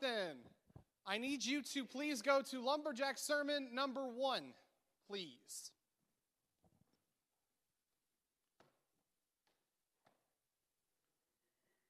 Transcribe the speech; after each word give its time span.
Jonathan, 0.00 0.36
I 1.06 1.18
need 1.18 1.44
you 1.44 1.62
to 1.62 1.84
please 1.84 2.22
go 2.22 2.42
to 2.42 2.60
Lumberjack 2.62 3.18
Sermon 3.18 3.68
number 3.72 4.06
one, 4.06 4.52
please. 5.08 5.70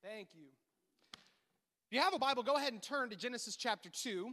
Thank 0.02 0.28
you. 0.34 0.46
If 1.12 1.96
you 1.96 2.00
have 2.00 2.14
a 2.14 2.18
Bible, 2.18 2.42
go 2.42 2.56
ahead 2.56 2.72
and 2.72 2.82
turn 2.82 3.10
to 3.10 3.16
Genesis 3.16 3.56
chapter 3.56 3.90
2. 3.90 4.33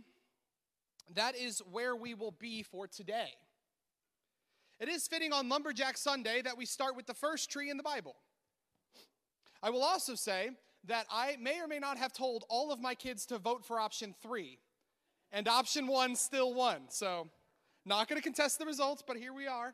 That 1.16 1.36
is 1.36 1.62
where 1.72 1.96
we 1.96 2.14
will 2.14 2.32
be 2.40 2.64
for 2.64 2.88
today. 2.88 3.32
It 4.80 4.90
is 4.90 5.08
fitting 5.08 5.34
on 5.34 5.50
Lumberjack 5.50 5.98
Sunday 5.98 6.42
that 6.42 6.58
we 6.58 6.66
start 6.66 6.96
with 6.96 7.08
the 7.08 7.14
first 7.14 7.52
tree 7.52 7.70
in 7.70 7.78
the 7.78 7.84
Bible. 7.84 8.16
I 9.62 9.70
will 9.70 9.84
also 9.84 10.16
say 10.16 10.52
that 10.88 11.06
I 11.12 11.38
may 11.40 11.60
or 11.60 11.68
may 11.68 11.80
not 11.80 11.98
have 11.98 12.14
told 12.14 12.46
all 12.50 12.72
of 12.72 12.80
my 12.80 12.96
kids 12.96 13.26
to 13.28 13.38
vote 13.38 13.66
for 13.66 13.80
option 13.80 14.16
three, 14.22 14.60
and 15.32 15.48
option 15.48 15.88
one 15.88 16.16
still 16.16 16.54
won. 16.54 16.84
So, 16.90 17.28
not 17.86 18.08
going 18.08 18.20
to 18.20 18.24
contest 18.24 18.60
the 18.60 18.66
results, 18.66 19.04
but 19.06 19.18
here 19.18 19.34
we 19.34 19.48
are. 19.48 19.74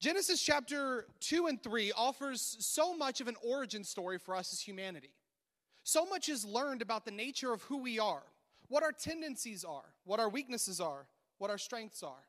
Genesis 0.00 0.42
chapter 0.42 1.06
2 1.20 1.46
and 1.46 1.62
3 1.62 1.92
offers 1.96 2.56
so 2.60 2.94
much 2.94 3.20
of 3.20 3.28
an 3.28 3.36
origin 3.42 3.84
story 3.84 4.18
for 4.18 4.36
us 4.36 4.52
as 4.52 4.60
humanity. 4.60 5.14
So 5.82 6.04
much 6.04 6.28
is 6.28 6.44
learned 6.44 6.82
about 6.82 7.04
the 7.04 7.10
nature 7.10 7.52
of 7.52 7.62
who 7.62 7.78
we 7.78 7.98
are, 7.98 8.22
what 8.68 8.82
our 8.82 8.92
tendencies 8.92 9.64
are, 9.64 9.94
what 10.04 10.20
our 10.20 10.28
weaknesses 10.28 10.80
are, 10.80 11.06
what 11.38 11.50
our 11.50 11.58
strengths 11.58 12.02
are. 12.02 12.24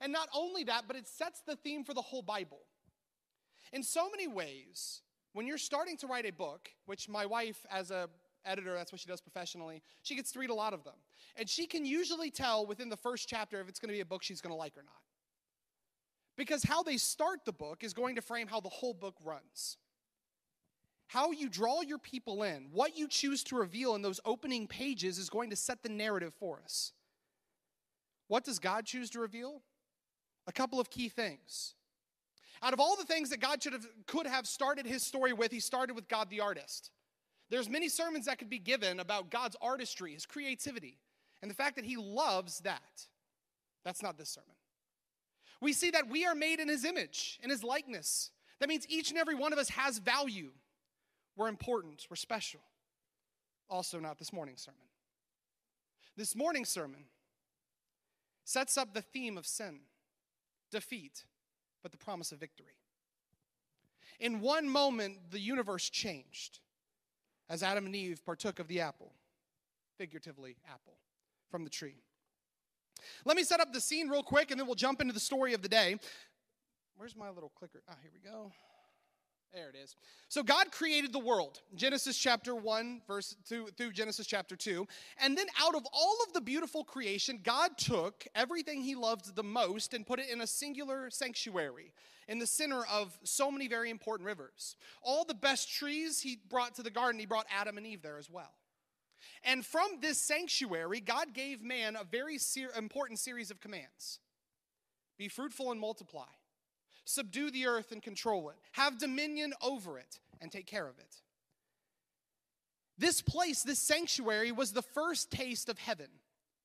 And 0.00 0.12
not 0.12 0.28
only 0.34 0.64
that, 0.64 0.84
but 0.86 0.96
it 0.96 1.08
sets 1.08 1.40
the 1.40 1.56
theme 1.56 1.82
for 1.82 1.94
the 1.94 2.02
whole 2.02 2.22
Bible. 2.22 2.60
In 3.72 3.82
so 3.82 4.08
many 4.10 4.28
ways, 4.28 5.00
when 5.36 5.46
you're 5.46 5.58
starting 5.58 5.98
to 5.98 6.06
write 6.06 6.24
a 6.24 6.32
book, 6.32 6.70
which 6.86 7.10
my 7.10 7.26
wife, 7.26 7.66
as 7.70 7.90
a 7.90 8.08
editor, 8.46 8.72
that's 8.72 8.90
what 8.90 9.02
she 9.02 9.06
does 9.06 9.20
professionally, 9.20 9.82
she 10.02 10.16
gets 10.16 10.32
to 10.32 10.38
read 10.38 10.48
a 10.48 10.54
lot 10.54 10.72
of 10.72 10.82
them. 10.82 10.94
And 11.36 11.46
she 11.46 11.66
can 11.66 11.84
usually 11.84 12.30
tell 12.30 12.64
within 12.64 12.88
the 12.88 12.96
first 12.96 13.28
chapter 13.28 13.60
if 13.60 13.68
it's 13.68 13.78
going 13.78 13.90
to 13.90 13.94
be 13.94 14.00
a 14.00 14.06
book 14.06 14.22
she's 14.22 14.40
going 14.40 14.54
to 14.54 14.56
like 14.56 14.78
or 14.78 14.82
not. 14.82 14.94
Because 16.38 16.62
how 16.62 16.82
they 16.82 16.96
start 16.96 17.40
the 17.44 17.52
book 17.52 17.84
is 17.84 17.92
going 17.92 18.14
to 18.14 18.22
frame 18.22 18.46
how 18.46 18.60
the 18.60 18.70
whole 18.70 18.94
book 18.94 19.16
runs. 19.22 19.76
How 21.08 21.32
you 21.32 21.50
draw 21.50 21.82
your 21.82 21.98
people 21.98 22.42
in, 22.42 22.68
what 22.72 22.96
you 22.96 23.06
choose 23.06 23.44
to 23.44 23.56
reveal 23.56 23.94
in 23.94 24.00
those 24.00 24.20
opening 24.24 24.66
pages 24.66 25.18
is 25.18 25.28
going 25.28 25.50
to 25.50 25.56
set 25.56 25.82
the 25.82 25.90
narrative 25.90 26.32
for 26.40 26.62
us. 26.64 26.92
What 28.28 28.42
does 28.42 28.58
God 28.58 28.86
choose 28.86 29.10
to 29.10 29.20
reveal? 29.20 29.60
A 30.46 30.52
couple 30.52 30.80
of 30.80 30.88
key 30.88 31.10
things. 31.10 31.74
Out 32.62 32.72
of 32.72 32.80
all 32.80 32.96
the 32.96 33.04
things 33.04 33.30
that 33.30 33.40
God 33.40 33.62
should 33.62 33.72
have, 33.72 33.86
could 34.06 34.26
have 34.26 34.46
started 34.46 34.86
his 34.86 35.02
story 35.02 35.32
with, 35.32 35.52
he 35.52 35.60
started 35.60 35.94
with 35.94 36.08
God 36.08 36.30
the 36.30 36.40
artist. 36.40 36.90
There's 37.50 37.68
many 37.68 37.88
sermons 37.88 38.26
that 38.26 38.38
could 38.38 38.50
be 38.50 38.58
given 38.58 38.98
about 38.98 39.30
God's 39.30 39.56
artistry, 39.60 40.14
his 40.14 40.26
creativity, 40.26 40.98
and 41.42 41.50
the 41.50 41.54
fact 41.54 41.76
that 41.76 41.84
he 41.84 41.96
loves 41.96 42.60
that. 42.60 43.06
That's 43.84 44.02
not 44.02 44.18
this 44.18 44.30
sermon. 44.30 44.50
We 45.60 45.72
see 45.72 45.90
that 45.90 46.08
we 46.08 46.26
are 46.26 46.34
made 46.34 46.60
in 46.60 46.68
his 46.68 46.84
image, 46.84 47.38
in 47.42 47.50
his 47.50 47.62
likeness. 47.62 48.30
That 48.58 48.68
means 48.68 48.86
each 48.88 49.10
and 49.10 49.18
every 49.18 49.34
one 49.34 49.52
of 49.52 49.58
us 49.58 49.68
has 49.70 49.98
value. 49.98 50.50
We're 51.36 51.48
important, 51.48 52.06
we're 52.10 52.16
special. 52.16 52.60
Also, 53.68 54.00
not 54.00 54.18
this 54.18 54.32
morning's 54.32 54.62
sermon. 54.62 54.80
This 56.16 56.34
morning's 56.34 56.68
sermon 56.68 57.04
sets 58.44 58.78
up 58.78 58.94
the 58.94 59.02
theme 59.02 59.36
of 59.36 59.46
sin, 59.46 59.80
defeat, 60.70 61.24
but 61.82 61.92
the 61.92 61.98
promise 61.98 62.32
of 62.32 62.38
victory. 62.38 62.76
In 64.18 64.40
one 64.40 64.68
moment, 64.68 65.30
the 65.30 65.40
universe 65.40 65.90
changed 65.90 66.60
as 67.48 67.62
Adam 67.62 67.86
and 67.86 67.94
Eve 67.94 68.24
partook 68.24 68.58
of 68.58 68.68
the 68.68 68.80
apple, 68.80 69.12
figuratively, 69.98 70.56
apple, 70.68 70.98
from 71.50 71.64
the 71.64 71.70
tree. 71.70 72.02
Let 73.24 73.36
me 73.36 73.44
set 73.44 73.60
up 73.60 73.72
the 73.72 73.80
scene 73.80 74.08
real 74.08 74.22
quick 74.22 74.50
and 74.50 74.58
then 74.58 74.66
we'll 74.66 74.74
jump 74.74 75.00
into 75.00 75.12
the 75.12 75.20
story 75.20 75.52
of 75.52 75.62
the 75.62 75.68
day. 75.68 75.96
Where's 76.96 77.14
my 77.14 77.28
little 77.28 77.52
clicker? 77.56 77.82
Ah, 77.88 77.94
here 78.02 78.10
we 78.12 78.28
go. 78.28 78.52
There 79.52 79.70
it 79.70 79.76
is. 79.76 79.96
So 80.28 80.42
God 80.42 80.70
created 80.70 81.12
the 81.12 81.18
world. 81.18 81.60
Genesis 81.74 82.18
chapter 82.18 82.54
1 82.54 83.02
verse 83.06 83.36
2 83.48 83.68
through 83.76 83.92
Genesis 83.92 84.26
chapter 84.26 84.54
2. 84.54 84.86
And 85.18 85.36
then 85.36 85.46
out 85.60 85.74
of 85.74 85.86
all 85.92 86.18
of 86.26 86.34
the 86.34 86.40
beautiful 86.40 86.84
creation, 86.84 87.40
God 87.42 87.78
took 87.78 88.26
everything 88.34 88.82
he 88.82 88.94
loved 88.94 89.34
the 89.34 89.42
most 89.42 89.94
and 89.94 90.06
put 90.06 90.20
it 90.20 90.28
in 90.28 90.42
a 90.42 90.46
singular 90.46 91.08
sanctuary 91.10 91.92
in 92.28 92.38
the 92.38 92.46
center 92.46 92.84
of 92.92 93.18
so 93.22 93.50
many 93.50 93.68
very 93.68 93.88
important 93.88 94.26
rivers. 94.26 94.76
All 95.00 95.24
the 95.24 95.34
best 95.34 95.72
trees 95.72 96.20
he 96.20 96.38
brought 96.50 96.74
to 96.74 96.82
the 96.82 96.90
garden, 96.90 97.18
he 97.18 97.26
brought 97.26 97.46
Adam 97.50 97.78
and 97.78 97.86
Eve 97.86 98.02
there 98.02 98.18
as 98.18 98.28
well. 98.28 98.52
And 99.42 99.64
from 99.64 100.00
this 100.00 100.18
sanctuary, 100.18 101.00
God 101.00 101.32
gave 101.32 101.62
man 101.62 101.96
a 101.96 102.04
very 102.04 102.38
ser- 102.38 102.72
important 102.76 103.18
series 103.18 103.50
of 103.50 103.60
commands 103.60 104.18
be 105.18 105.28
fruitful 105.28 105.70
and 105.70 105.80
multiply 105.80 106.26
subdue 107.06 107.50
the 107.50 107.66
earth 107.66 107.92
and 107.92 108.02
control 108.02 108.50
it, 108.50 108.56
have 108.72 108.98
dominion 108.98 109.54
over 109.62 109.98
it, 109.98 110.18
and 110.40 110.52
take 110.52 110.66
care 110.66 110.86
of 110.86 110.98
it. 110.98 111.22
This 112.98 113.22
place, 113.22 113.62
this 113.62 113.78
sanctuary, 113.78 114.52
was 114.52 114.72
the 114.72 114.82
first 114.82 115.30
taste 115.30 115.68
of 115.68 115.78
heaven 115.78 116.08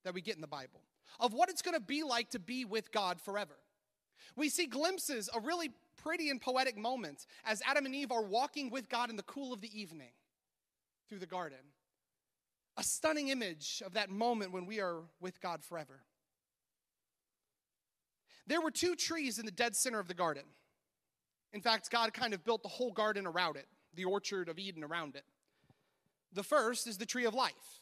that 0.04 0.14
we 0.14 0.22
get 0.22 0.36
in 0.36 0.42
the 0.42 0.48
Bible, 0.48 0.82
of 1.20 1.34
what 1.34 1.50
it's 1.50 1.62
going 1.62 1.76
to 1.76 1.82
be 1.82 2.04
like 2.04 2.32
to 2.32 2.40
be 2.40 2.66
with 2.66 2.92
God 2.92 3.22
forever. 3.22 3.56
We 4.36 4.50
see 4.50 4.66
glimpses, 4.66 5.30
a 5.34 5.40
really 5.40 5.70
pretty 6.02 6.30
and 6.30 6.42
poetic 6.42 6.78
moment, 6.78 7.26
as 7.46 7.62
Adam 7.66 7.86
and 7.86 7.94
Eve 7.94 8.12
are 8.12 8.24
walking 8.24 8.72
with 8.72 8.90
God 8.90 9.10
in 9.10 9.18
the 9.18 9.24
cool 9.24 9.54
of 9.54 9.62
the 9.62 9.80
evening 9.80 10.12
through 11.08 11.20
the 11.20 11.26
garden. 11.26 11.60
A 12.78 12.84
stunning 12.84 13.28
image 13.28 13.84
of 13.86 13.94
that 13.94 14.10
moment 14.10 14.54
when 14.54 14.66
we 14.66 14.80
are 14.80 15.02
with 15.20 15.40
God 15.42 15.64
forever. 15.64 16.02
There 18.48 18.62
were 18.62 18.72
two 18.72 18.96
trees 18.96 19.40
in 19.40 19.46
the 19.46 19.52
dead 19.52 19.76
center 19.76 20.00
of 20.00 20.08
the 20.08 20.14
garden. 20.14 20.44
In 21.54 21.62
fact, 21.62 21.92
God 21.92 22.14
kind 22.14 22.34
of 22.34 22.44
built 22.44 22.64
the 22.64 22.70
whole 22.70 22.92
garden 22.92 23.28
around 23.28 23.58
it, 23.58 23.68
the 23.94 24.06
orchard 24.06 24.50
of 24.50 24.58
Eden 24.58 24.84
around 24.84 25.16
it. 25.16 25.24
The 26.34 26.44
first 26.44 26.88
is 26.88 26.98
the 26.98 27.06
tree 27.06 27.26
of 27.26 27.34
life, 27.34 27.82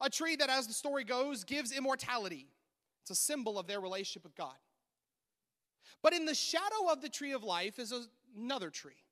a 0.00 0.10
tree 0.10 0.36
that, 0.36 0.50
as 0.50 0.66
the 0.66 0.74
story 0.74 1.04
goes, 1.04 1.44
gives 1.44 1.72
immortality. 1.72 2.46
It's 3.02 3.10
a 3.10 3.14
symbol 3.14 3.58
of 3.58 3.66
their 3.66 3.80
relationship 3.80 4.24
with 4.24 4.34
God. 4.34 4.56
But 6.02 6.12
in 6.12 6.26
the 6.26 6.34
shadow 6.34 6.90
of 6.90 7.00
the 7.00 7.08
tree 7.08 7.32
of 7.32 7.42
life 7.42 7.78
is 7.78 7.92
another 8.36 8.70
tree 8.70 9.04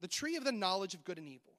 the 0.00 0.08
tree 0.08 0.36
of 0.36 0.44
the 0.44 0.52
knowledge 0.52 0.94
of 0.94 1.04
good 1.04 1.18
and 1.18 1.26
evil. 1.26 1.54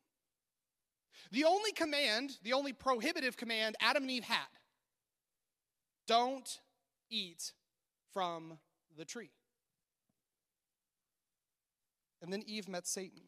The 1.31 1.44
only 1.44 1.71
command, 1.71 2.38
the 2.44 2.53
only 2.53 2.73
prohibitive 2.73 3.35
command 3.38 3.75
Adam 3.81 4.03
and 4.03 4.11
Eve 4.11 4.23
had 4.23 4.47
don't 6.07 6.59
eat 7.09 7.51
from 8.13 8.57
the 8.97 9.05
tree. 9.05 9.31
And 12.21 12.31
then 12.33 12.43
Eve 12.45 12.67
met 12.67 12.87
Satan. 12.87 13.21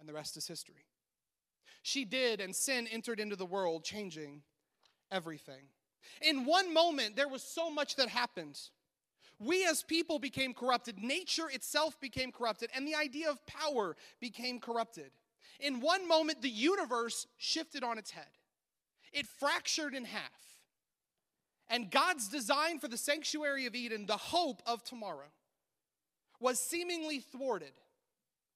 And 0.00 0.08
the 0.08 0.12
rest 0.12 0.36
is 0.36 0.46
history. 0.46 0.86
She 1.82 2.04
did, 2.04 2.40
and 2.40 2.54
sin 2.54 2.86
entered 2.90 3.20
into 3.20 3.36
the 3.36 3.46
world, 3.46 3.84
changing 3.84 4.42
everything. 5.10 5.64
In 6.20 6.44
one 6.44 6.72
moment, 6.72 7.16
there 7.16 7.28
was 7.28 7.42
so 7.42 7.70
much 7.70 7.96
that 7.96 8.08
happened. 8.08 8.58
We 9.38 9.66
as 9.66 9.82
people 9.82 10.18
became 10.18 10.54
corrupted, 10.54 10.98
nature 11.02 11.48
itself 11.50 12.00
became 12.00 12.30
corrupted, 12.30 12.70
and 12.74 12.86
the 12.86 12.94
idea 12.94 13.30
of 13.30 13.44
power 13.46 13.96
became 14.20 14.60
corrupted. 14.60 15.10
In 15.58 15.80
one 15.80 16.06
moment, 16.06 16.42
the 16.42 16.48
universe 16.48 17.26
shifted 17.38 17.82
on 17.82 17.98
its 17.98 18.12
head, 18.12 18.38
it 19.12 19.26
fractured 19.26 19.94
in 19.94 20.04
half. 20.04 20.61
And 21.70 21.90
God's 21.90 22.28
design 22.28 22.78
for 22.78 22.88
the 22.88 22.96
sanctuary 22.96 23.66
of 23.66 23.74
Eden, 23.74 24.06
the 24.06 24.16
hope 24.16 24.62
of 24.66 24.84
tomorrow, 24.84 25.28
was 26.40 26.60
seemingly 26.60 27.20
thwarted, 27.20 27.72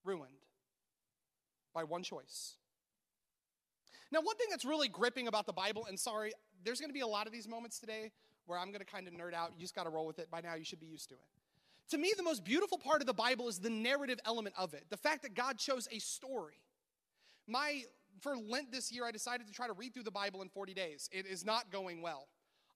ruined 0.03 0.31
by 1.73 1.83
one 1.83 2.03
choice. 2.03 2.55
Now, 4.11 4.19
one 4.21 4.37
thing 4.37 4.47
that's 4.49 4.65
really 4.65 4.87
gripping 4.87 5.27
about 5.27 5.45
the 5.45 5.53
Bible, 5.53 5.85
and 5.87 5.99
sorry, 5.99 6.31
there's 6.63 6.79
going 6.79 6.89
to 6.89 6.93
be 6.93 7.01
a 7.01 7.07
lot 7.07 7.27
of 7.27 7.33
these 7.33 7.47
moments 7.47 7.79
today 7.79 8.11
where 8.45 8.57
I'm 8.57 8.67
going 8.67 8.79
to 8.79 8.85
kind 8.85 9.07
of 9.07 9.13
nerd 9.13 9.33
out. 9.33 9.51
You 9.55 9.61
just 9.61 9.75
got 9.75 9.83
to 9.83 9.89
roll 9.89 10.05
with 10.05 10.19
it. 10.19 10.31
By 10.31 10.41
now, 10.41 10.55
you 10.55 10.63
should 10.63 10.79
be 10.79 10.85
used 10.85 11.09
to 11.09 11.15
it. 11.15 11.21
To 11.91 11.97
me, 11.97 12.13
the 12.15 12.23
most 12.23 12.43
beautiful 12.43 12.77
part 12.77 13.01
of 13.01 13.07
the 13.07 13.13
Bible 13.13 13.47
is 13.47 13.59
the 13.59 13.69
narrative 13.69 14.19
element 14.25 14.55
of 14.57 14.73
it. 14.73 14.85
The 14.89 14.97
fact 14.97 15.23
that 15.23 15.35
God 15.35 15.57
chose 15.57 15.87
a 15.91 15.99
story. 15.99 16.59
My 17.47 17.83
for 18.21 18.35
Lent 18.35 18.71
this 18.71 18.91
year, 18.91 19.05
I 19.05 19.11
decided 19.11 19.47
to 19.47 19.53
try 19.53 19.67
to 19.67 19.73
read 19.73 19.93
through 19.93 20.03
the 20.03 20.11
Bible 20.11 20.41
in 20.41 20.49
40 20.49 20.73
days. 20.73 21.09
It 21.11 21.25
is 21.25 21.45
not 21.45 21.71
going 21.71 22.01
well. 22.01 22.27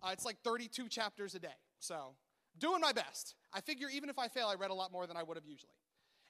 Uh, 0.01 0.09
it's 0.11 0.25
like 0.25 0.37
32 0.43 0.87
chapters 0.89 1.35
a 1.35 1.39
day. 1.39 1.47
So, 1.79 2.15
doing 2.57 2.81
my 2.81 2.91
best. 2.91 3.35
I 3.53 3.61
figure 3.61 3.87
even 3.89 4.09
if 4.09 4.17
I 4.17 4.27
fail, 4.27 4.47
I 4.47 4.55
read 4.55 4.71
a 4.71 4.73
lot 4.73 4.91
more 4.91 5.07
than 5.07 5.17
I 5.17 5.23
would 5.23 5.37
have 5.37 5.45
usually. 5.45 5.73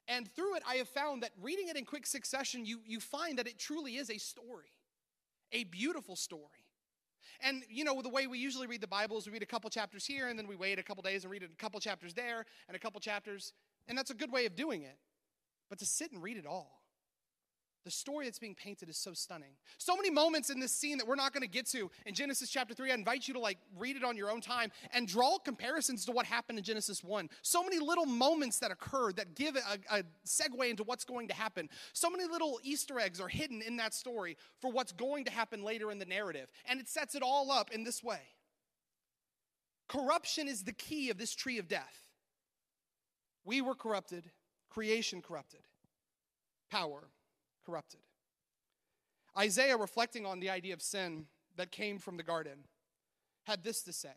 And 0.07 0.29
through 0.35 0.55
it, 0.55 0.63
I 0.67 0.75
have 0.75 0.89
found 0.89 1.23
that 1.23 1.31
reading 1.41 1.67
it 1.67 1.77
in 1.77 1.85
quick 1.85 2.05
succession, 2.05 2.65
you, 2.65 2.79
you 2.85 2.99
find 2.99 3.37
that 3.37 3.47
it 3.47 3.59
truly 3.59 3.97
is 3.97 4.09
a 4.09 4.17
story, 4.17 4.73
a 5.51 5.63
beautiful 5.65 6.15
story. 6.15 6.65
And 7.39 7.63
you 7.69 7.83
know, 7.83 8.01
the 8.01 8.09
way 8.09 8.27
we 8.27 8.39
usually 8.39 8.67
read 8.67 8.81
the 8.81 8.87
Bible 8.87 9.17
is 9.17 9.25
we 9.25 9.33
read 9.33 9.43
a 9.43 9.47
couple 9.47 9.69
chapters 9.69 10.05
here, 10.05 10.27
and 10.27 10.37
then 10.37 10.47
we 10.47 10.55
wait 10.55 10.79
a 10.79 10.83
couple 10.83 11.03
days 11.03 11.23
and 11.23 11.31
read 11.31 11.43
a 11.43 11.47
couple 11.57 11.79
chapters 11.79 12.13
there, 12.13 12.45
and 12.67 12.75
a 12.75 12.79
couple 12.79 12.99
chapters, 12.99 13.53
and 13.87 13.97
that's 13.97 14.11
a 14.11 14.15
good 14.15 14.31
way 14.31 14.45
of 14.45 14.55
doing 14.55 14.83
it. 14.83 14.97
But 15.69 15.79
to 15.79 15.85
sit 15.85 16.11
and 16.11 16.21
read 16.21 16.37
it 16.37 16.45
all, 16.45 16.80
the 17.83 17.91
story 17.91 18.25
that's 18.25 18.39
being 18.39 18.55
painted 18.55 18.89
is 18.89 18.97
so 18.97 19.13
stunning. 19.13 19.53
So 19.77 19.95
many 19.95 20.11
moments 20.11 20.49
in 20.49 20.59
this 20.59 20.71
scene 20.71 20.97
that 20.99 21.07
we're 21.07 21.15
not 21.15 21.33
going 21.33 21.41
to 21.41 21.49
get 21.49 21.65
to 21.67 21.89
in 22.05 22.13
Genesis 22.13 22.49
chapter 22.49 22.73
3. 22.73 22.91
I 22.91 22.93
invite 22.93 23.27
you 23.27 23.33
to 23.33 23.39
like 23.39 23.57
read 23.77 23.95
it 23.95 24.03
on 24.03 24.15
your 24.15 24.29
own 24.29 24.41
time 24.41 24.71
and 24.93 25.07
draw 25.07 25.37
comparisons 25.39 26.05
to 26.05 26.11
what 26.11 26.25
happened 26.25 26.59
in 26.59 26.63
Genesis 26.63 27.03
1. 27.03 27.29
So 27.41 27.63
many 27.63 27.79
little 27.79 28.05
moments 28.05 28.59
that 28.59 28.71
occur 28.71 29.11
that 29.13 29.35
give 29.35 29.55
a, 29.55 29.99
a 29.99 30.03
segue 30.27 30.69
into 30.69 30.83
what's 30.83 31.05
going 31.05 31.27
to 31.29 31.33
happen. 31.33 31.69
So 31.93 32.09
many 32.09 32.25
little 32.25 32.59
Easter 32.63 32.99
eggs 32.99 33.19
are 33.19 33.27
hidden 33.27 33.61
in 33.61 33.77
that 33.77 33.93
story 33.93 34.37
for 34.59 34.71
what's 34.71 34.91
going 34.91 35.25
to 35.25 35.31
happen 35.31 35.63
later 35.63 35.91
in 35.91 35.97
the 35.97 36.05
narrative. 36.05 36.49
And 36.65 36.79
it 36.79 36.87
sets 36.87 37.15
it 37.15 37.23
all 37.23 37.51
up 37.51 37.71
in 37.71 37.83
this 37.83 38.03
way. 38.03 38.19
Corruption 39.87 40.47
is 40.47 40.63
the 40.63 40.71
key 40.71 41.09
of 41.09 41.17
this 41.17 41.33
tree 41.33 41.57
of 41.57 41.67
death. 41.67 42.07
We 43.43 43.61
were 43.61 43.75
corrupted, 43.75 44.29
creation 44.69 45.21
corrupted, 45.21 45.61
power 46.69 47.09
corrupted. 47.65 48.01
Isaiah, 49.37 49.77
reflecting 49.77 50.25
on 50.25 50.39
the 50.39 50.49
idea 50.49 50.73
of 50.73 50.81
sin 50.81 51.25
that 51.55 51.71
came 51.71 51.99
from 51.99 52.17
the 52.17 52.23
garden, 52.23 52.65
had 53.43 53.63
this 53.63 53.81
to 53.83 53.93
say 53.93 54.13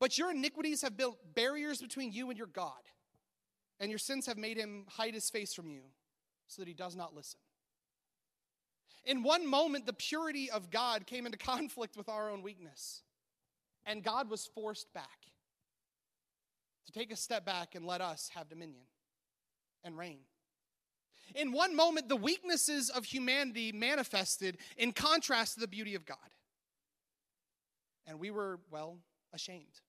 But 0.00 0.18
your 0.18 0.30
iniquities 0.30 0.82
have 0.82 0.96
built 0.96 1.18
barriers 1.34 1.80
between 1.80 2.12
you 2.12 2.28
and 2.28 2.38
your 2.38 2.48
God, 2.48 2.82
and 3.80 3.90
your 3.90 3.98
sins 3.98 4.26
have 4.26 4.38
made 4.38 4.56
him 4.56 4.84
hide 4.88 5.14
his 5.14 5.30
face 5.30 5.54
from 5.54 5.68
you 5.68 5.82
so 6.48 6.62
that 6.62 6.68
he 6.68 6.74
does 6.74 6.96
not 6.96 7.14
listen. 7.14 7.40
In 9.04 9.22
one 9.22 9.46
moment, 9.46 9.86
the 9.86 9.92
purity 9.92 10.50
of 10.50 10.70
God 10.70 11.06
came 11.06 11.24
into 11.24 11.38
conflict 11.56 11.96
with 11.96 12.08
our 12.08 12.30
own 12.30 12.42
weakness, 12.42 13.02
and 13.86 14.02
God 14.02 14.28
was 14.28 14.46
forced 14.46 14.92
back 14.92 15.28
to 16.86 16.92
take 16.92 17.12
a 17.12 17.16
step 17.16 17.44
back 17.44 17.74
and 17.74 17.84
let 17.84 18.00
us 18.00 18.30
have 18.34 18.48
dominion 18.48 18.84
and 19.84 19.96
reign. 19.96 20.20
In 21.34 21.52
one 21.52 21.76
moment, 21.76 22.08
the 22.08 22.16
weaknesses 22.16 22.90
of 22.90 23.04
humanity 23.04 23.72
manifested 23.72 24.58
in 24.76 24.92
contrast 24.92 25.54
to 25.54 25.60
the 25.60 25.68
beauty 25.68 25.94
of 25.94 26.06
God. 26.06 26.18
And 28.06 28.18
we 28.18 28.30
were, 28.30 28.60
well, 28.70 28.98
ashamed. 29.32 29.80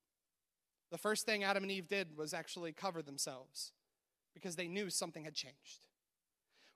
The 0.92 0.98
first 0.98 1.26
thing 1.26 1.44
Adam 1.44 1.64
and 1.64 1.72
Eve 1.72 1.88
did 1.88 2.18
was 2.18 2.34
actually 2.34 2.72
cover 2.74 3.02
themselves 3.02 3.72
because 4.34 4.56
they 4.56 4.68
knew 4.68 4.90
something 4.90 5.24
had 5.24 5.36
changed. 5.36 5.86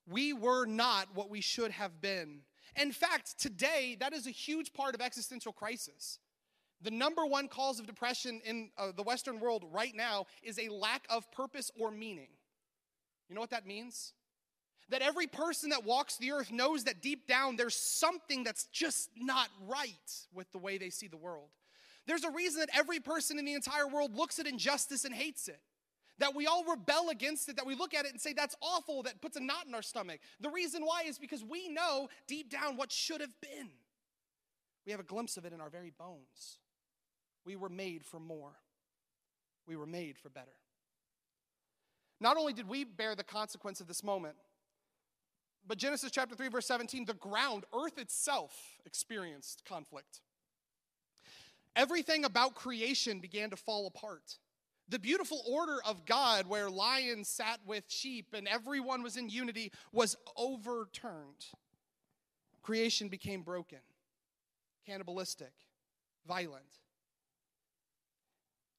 We 0.09 0.33
were 0.33 0.65
not 0.65 1.07
what 1.15 1.29
we 1.29 1.41
should 1.41 1.71
have 1.71 2.01
been. 2.01 2.41
In 2.75 2.91
fact, 2.91 3.39
today, 3.39 3.97
that 3.99 4.13
is 4.13 4.27
a 4.27 4.31
huge 4.31 4.73
part 4.73 4.95
of 4.95 5.01
existential 5.01 5.53
crisis. 5.53 6.19
The 6.81 6.91
number 6.91 7.25
one 7.25 7.47
cause 7.47 7.79
of 7.79 7.87
depression 7.87 8.41
in 8.43 8.69
uh, 8.77 8.91
the 8.95 9.03
Western 9.03 9.39
world 9.39 9.63
right 9.71 9.95
now 9.95 10.25
is 10.41 10.59
a 10.59 10.69
lack 10.69 11.05
of 11.09 11.31
purpose 11.31 11.71
or 11.79 11.91
meaning. 11.91 12.27
You 13.29 13.35
know 13.35 13.41
what 13.41 13.51
that 13.51 13.65
means? 13.65 14.13
That 14.93 15.01
every 15.01 15.25
person 15.25 15.71
that 15.71 15.85
walks 15.85 16.17
the 16.17 16.31
earth 16.33 16.51
knows 16.51 16.83
that 16.83 17.01
deep 17.01 17.25
down 17.25 17.55
there's 17.55 17.73
something 17.73 18.43
that's 18.43 18.65
just 18.65 19.09
not 19.17 19.49
right 19.65 19.89
with 20.31 20.51
the 20.51 20.59
way 20.59 20.77
they 20.77 20.91
see 20.91 21.07
the 21.07 21.17
world. 21.17 21.49
There's 22.05 22.23
a 22.23 22.29
reason 22.29 22.59
that 22.59 22.69
every 22.77 22.99
person 22.99 23.39
in 23.39 23.45
the 23.45 23.55
entire 23.55 23.87
world 23.87 24.15
looks 24.15 24.37
at 24.37 24.45
injustice 24.45 25.03
and 25.03 25.11
hates 25.11 25.47
it. 25.47 25.59
That 26.19 26.35
we 26.35 26.45
all 26.45 26.63
rebel 26.63 27.09
against 27.09 27.49
it, 27.49 27.55
that 27.55 27.65
we 27.65 27.73
look 27.73 27.95
at 27.95 28.05
it 28.05 28.11
and 28.11 28.21
say, 28.21 28.33
that's 28.33 28.55
awful, 28.61 29.01
that 29.01 29.19
puts 29.19 29.35
a 29.35 29.39
knot 29.39 29.65
in 29.67 29.73
our 29.73 29.81
stomach. 29.81 30.19
The 30.39 30.51
reason 30.51 30.85
why 30.85 31.05
is 31.07 31.17
because 31.17 31.43
we 31.43 31.69
know 31.69 32.07
deep 32.27 32.51
down 32.51 32.77
what 32.77 32.91
should 32.91 33.21
have 33.21 33.33
been. 33.41 33.71
We 34.85 34.91
have 34.91 35.01
a 35.01 35.05
glimpse 35.05 35.37
of 35.37 35.45
it 35.45 35.53
in 35.53 35.59
our 35.59 35.71
very 35.71 35.91
bones. 35.97 36.59
We 37.47 37.55
were 37.55 37.67
made 37.67 38.05
for 38.05 38.19
more, 38.19 38.51
we 39.65 39.75
were 39.75 39.87
made 39.87 40.19
for 40.19 40.29
better. 40.29 40.53
Not 42.19 42.37
only 42.37 42.53
did 42.53 42.69
we 42.69 42.83
bear 42.83 43.15
the 43.15 43.23
consequence 43.23 43.81
of 43.81 43.87
this 43.87 44.03
moment, 44.03 44.35
but 45.67 45.77
Genesis 45.77 46.11
chapter 46.11 46.35
3, 46.35 46.49
verse 46.49 46.65
17, 46.67 47.05
the 47.05 47.13
ground, 47.13 47.65
earth 47.73 47.97
itself, 47.97 48.53
experienced 48.85 49.63
conflict. 49.65 50.21
Everything 51.75 52.25
about 52.25 52.55
creation 52.55 53.19
began 53.19 53.49
to 53.49 53.55
fall 53.55 53.87
apart. 53.87 54.37
The 54.89 54.99
beautiful 54.99 55.41
order 55.49 55.77
of 55.85 56.05
God, 56.05 56.47
where 56.47 56.69
lions 56.69 57.29
sat 57.29 57.59
with 57.65 57.85
sheep 57.87 58.27
and 58.33 58.47
everyone 58.47 59.01
was 59.01 59.17
in 59.17 59.29
unity, 59.29 59.71
was 59.91 60.15
overturned. 60.35 61.45
Creation 62.61 63.07
became 63.07 63.41
broken, 63.41 63.79
cannibalistic, 64.85 65.53
violent. 66.27 66.79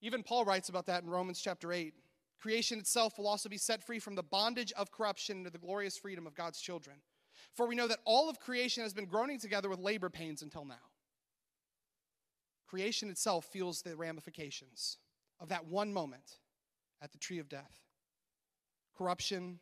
Even 0.01 0.23
Paul 0.23 0.45
writes 0.45 0.69
about 0.69 0.87
that 0.87 1.03
in 1.03 1.11
Romans 1.11 1.41
chapter 1.41 1.73
8. 1.73 1.95
Creation 2.45 2.79
itself 2.79 3.17
will 3.17 3.27
also 3.27 3.49
be 3.49 3.57
set 3.57 3.83
free 3.83 3.99
from 3.99 4.17
the 4.17 4.23
bondage 4.23 4.71
of 4.73 4.93
corruption 4.93 5.39
into 5.39 5.49
the 5.49 5.57
glorious 5.57 5.97
freedom 5.97 6.27
of 6.27 6.35
God's 6.35 6.61
children. 6.61 6.97
For 7.55 7.67
we 7.67 7.75
know 7.75 7.89
that 7.89 8.01
all 8.05 8.29
of 8.29 8.39
creation 8.39 8.83
has 8.83 8.93
been 8.93 9.07
groaning 9.07 9.39
together 9.39 9.71
with 9.71 9.79
labor 9.79 10.11
pains 10.11 10.43
until 10.43 10.67
now. 10.67 10.75
Creation 12.67 13.09
itself 13.09 13.47
feels 13.47 13.81
the 13.81 13.97
ramifications 13.97 14.99
of 15.41 15.49
that 15.49 15.65
one 15.69 15.91
moment 15.91 16.41
at 17.01 17.13
the 17.13 17.19
tree 17.19 17.39
of 17.39 17.49
death 17.49 17.81
corruption 18.95 19.59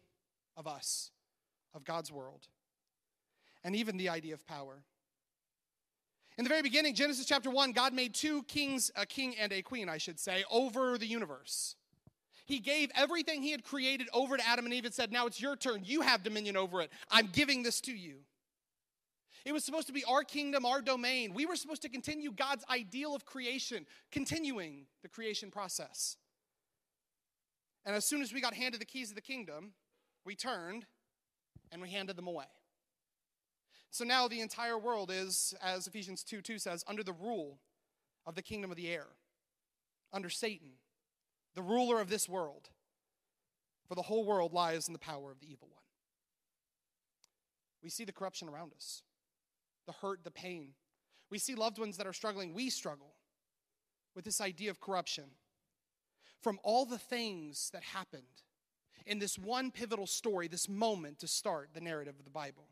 of 0.56 0.66
us, 0.66 1.12
of 1.74 1.84
God's 1.84 2.10
world, 2.10 2.48
and 3.62 3.76
even 3.76 3.96
the 3.96 4.08
idea 4.08 4.34
of 4.34 4.44
power. 4.44 4.82
In 6.36 6.42
the 6.42 6.50
very 6.50 6.62
beginning, 6.62 6.96
Genesis 6.96 7.26
chapter 7.26 7.48
1, 7.48 7.70
God 7.70 7.92
made 7.92 8.12
two 8.12 8.42
kings, 8.42 8.90
a 8.96 9.06
king 9.06 9.36
and 9.38 9.52
a 9.52 9.62
queen, 9.62 9.88
I 9.88 9.98
should 9.98 10.18
say, 10.18 10.42
over 10.50 10.98
the 10.98 11.06
universe. 11.06 11.76
He 12.44 12.58
gave 12.58 12.90
everything 12.94 13.42
he 13.42 13.52
had 13.52 13.64
created 13.64 14.08
over 14.12 14.36
to 14.36 14.46
Adam 14.46 14.64
and 14.64 14.74
Eve 14.74 14.84
and 14.84 14.94
said, 14.94 15.12
Now 15.12 15.26
it's 15.26 15.40
your 15.40 15.56
turn. 15.56 15.82
You 15.84 16.00
have 16.00 16.22
dominion 16.22 16.56
over 16.56 16.80
it. 16.80 16.90
I'm 17.10 17.28
giving 17.32 17.62
this 17.62 17.80
to 17.82 17.92
you. 17.92 18.16
It 19.44 19.52
was 19.52 19.64
supposed 19.64 19.88
to 19.88 19.92
be 19.92 20.04
our 20.04 20.22
kingdom, 20.22 20.64
our 20.64 20.80
domain. 20.80 21.34
We 21.34 21.46
were 21.46 21.56
supposed 21.56 21.82
to 21.82 21.88
continue 21.88 22.32
God's 22.32 22.64
ideal 22.70 23.14
of 23.14 23.24
creation, 23.24 23.86
continuing 24.10 24.86
the 25.02 25.08
creation 25.08 25.50
process. 25.50 26.16
And 27.84 27.96
as 27.96 28.04
soon 28.04 28.22
as 28.22 28.32
we 28.32 28.40
got 28.40 28.54
handed 28.54 28.80
the 28.80 28.86
keys 28.86 29.10
of 29.10 29.16
the 29.16 29.22
kingdom, 29.22 29.72
we 30.24 30.36
turned 30.36 30.86
and 31.72 31.82
we 31.82 31.90
handed 31.90 32.16
them 32.16 32.28
away. 32.28 32.44
So 33.90 34.04
now 34.04 34.28
the 34.28 34.40
entire 34.40 34.78
world 34.78 35.10
is, 35.12 35.54
as 35.62 35.86
Ephesians 35.86 36.22
2 36.22 36.40
2 36.40 36.58
says, 36.58 36.84
under 36.86 37.02
the 37.02 37.12
rule 37.12 37.58
of 38.24 38.34
the 38.34 38.42
kingdom 38.42 38.70
of 38.70 38.76
the 38.76 38.88
air, 38.88 39.06
under 40.12 40.30
Satan 40.30 40.70
the 41.54 41.62
ruler 41.62 42.00
of 42.00 42.08
this 42.08 42.28
world. 42.28 42.70
For 43.88 43.94
the 43.94 44.02
whole 44.02 44.24
world 44.24 44.52
lies 44.52 44.86
in 44.86 44.92
the 44.92 44.98
power 44.98 45.30
of 45.30 45.40
the 45.40 45.50
evil 45.50 45.68
one. 45.70 45.82
We 47.82 47.90
see 47.90 48.04
the 48.04 48.12
corruption 48.12 48.48
around 48.48 48.72
us, 48.74 49.02
the 49.86 49.92
hurt, 49.92 50.24
the 50.24 50.30
pain. 50.30 50.70
We 51.30 51.38
see 51.38 51.54
loved 51.54 51.78
ones 51.78 51.96
that 51.96 52.06
are 52.06 52.12
struggling. 52.12 52.54
We 52.54 52.70
struggle 52.70 53.14
with 54.14 54.24
this 54.24 54.40
idea 54.40 54.70
of 54.70 54.80
corruption. 54.80 55.24
From 56.40 56.58
all 56.62 56.86
the 56.86 56.98
things 56.98 57.70
that 57.72 57.82
happened 57.82 58.22
in 59.06 59.18
this 59.18 59.38
one 59.38 59.70
pivotal 59.70 60.06
story, 60.06 60.48
this 60.48 60.68
moment 60.68 61.18
to 61.20 61.28
start 61.28 61.70
the 61.74 61.80
narrative 61.80 62.14
of 62.18 62.24
the 62.24 62.30
Bible. 62.30 62.68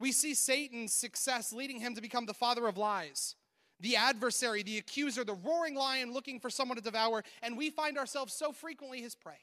We 0.00 0.12
see 0.12 0.34
Satan's 0.34 0.92
success 0.92 1.52
leading 1.52 1.80
him 1.80 1.94
to 1.94 2.00
become 2.00 2.26
the 2.26 2.34
father 2.34 2.66
of 2.66 2.76
lies 2.76 3.36
the 3.80 3.96
adversary, 3.96 4.62
the 4.62 4.78
accuser, 4.78 5.24
the 5.24 5.34
roaring 5.34 5.74
lion 5.74 6.12
looking 6.12 6.40
for 6.40 6.50
someone 6.50 6.76
to 6.76 6.82
devour, 6.82 7.22
and 7.42 7.56
we 7.56 7.70
find 7.70 7.98
ourselves 7.98 8.32
so 8.32 8.52
frequently 8.52 9.00
his 9.00 9.14
prey. 9.14 9.40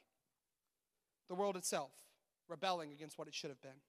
The 1.30 1.36
world 1.36 1.56
itself 1.56 1.92
rebelling 2.50 2.92
against 2.92 3.18
what 3.18 3.28
it 3.28 3.34
should 3.34 3.50
have 3.50 3.62
been. 3.62 3.80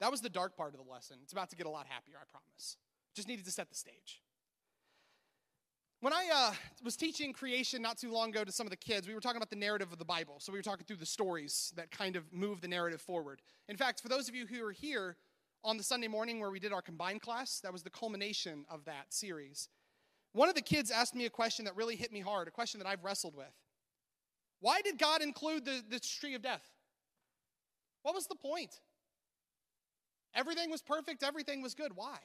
That 0.00 0.10
was 0.10 0.20
the 0.20 0.28
dark 0.28 0.56
part 0.56 0.74
of 0.74 0.84
the 0.84 0.90
lesson. 0.90 1.18
It's 1.22 1.32
about 1.32 1.50
to 1.50 1.56
get 1.56 1.66
a 1.66 1.70
lot 1.70 1.86
happier, 1.88 2.16
I 2.20 2.24
promise. 2.30 2.76
Just 3.14 3.28
needed 3.28 3.44
to 3.46 3.50
set 3.50 3.68
the 3.68 3.74
stage. 3.74 4.20
When 6.00 6.12
I 6.12 6.28
uh, 6.32 6.52
was 6.84 6.94
teaching 6.94 7.32
creation 7.32 7.82
not 7.82 7.98
too 7.98 8.12
long 8.12 8.30
ago 8.30 8.44
to 8.44 8.52
some 8.52 8.66
of 8.66 8.70
the 8.70 8.76
kids, 8.76 9.08
we 9.08 9.14
were 9.14 9.20
talking 9.20 9.38
about 9.38 9.50
the 9.50 9.56
narrative 9.56 9.90
of 9.92 9.98
the 9.98 10.04
Bible. 10.04 10.36
So 10.38 10.52
we 10.52 10.58
were 10.58 10.62
talking 10.62 10.86
through 10.86 10.98
the 10.98 11.06
stories 11.06 11.72
that 11.74 11.90
kind 11.90 12.14
of 12.14 12.32
move 12.32 12.60
the 12.60 12.68
narrative 12.68 13.00
forward. 13.00 13.42
In 13.68 13.76
fact, 13.76 14.00
for 14.00 14.08
those 14.08 14.28
of 14.28 14.34
you 14.36 14.46
who 14.46 14.64
are 14.64 14.70
here, 14.70 15.16
on 15.64 15.76
the 15.76 15.82
Sunday 15.82 16.08
morning 16.08 16.40
where 16.40 16.50
we 16.50 16.60
did 16.60 16.72
our 16.72 16.82
combined 16.82 17.20
class. 17.20 17.60
That 17.60 17.72
was 17.72 17.82
the 17.82 17.90
culmination 17.90 18.64
of 18.70 18.84
that 18.84 19.12
series. 19.12 19.68
One 20.32 20.48
of 20.48 20.54
the 20.54 20.62
kids 20.62 20.90
asked 20.90 21.14
me 21.14 21.26
a 21.26 21.30
question 21.30 21.64
that 21.64 21.76
really 21.76 21.96
hit 21.96 22.12
me 22.12 22.20
hard, 22.20 22.48
a 22.48 22.50
question 22.50 22.78
that 22.80 22.86
I've 22.86 23.04
wrestled 23.04 23.34
with. 23.34 23.52
Why 24.60 24.80
did 24.82 24.98
God 24.98 25.22
include 25.22 25.64
the, 25.64 25.82
the 25.88 26.00
tree 26.00 26.34
of 26.34 26.42
death? 26.42 26.68
What 28.02 28.14
was 28.14 28.26
the 28.26 28.34
point? 28.34 28.80
Everything 30.34 30.70
was 30.70 30.82
perfect, 30.82 31.22
everything 31.22 31.62
was 31.62 31.74
good. 31.74 31.92
Why? 31.94 32.18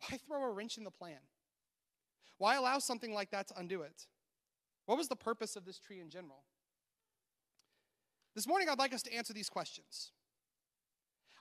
Why 0.00 0.18
throw 0.18 0.42
a 0.42 0.50
wrench 0.50 0.78
in 0.78 0.84
the 0.84 0.90
plan? 0.90 1.18
Why 2.38 2.54
allow 2.54 2.78
something 2.78 3.12
like 3.12 3.30
that 3.30 3.48
to 3.48 3.58
undo 3.58 3.82
it? 3.82 4.06
What 4.86 4.96
was 4.96 5.08
the 5.08 5.16
purpose 5.16 5.56
of 5.56 5.64
this 5.64 5.78
tree 5.78 6.00
in 6.00 6.08
general? 6.08 6.44
This 8.34 8.46
morning, 8.46 8.68
I'd 8.68 8.78
like 8.78 8.94
us 8.94 9.02
to 9.02 9.12
answer 9.12 9.32
these 9.32 9.50
questions. 9.50 10.12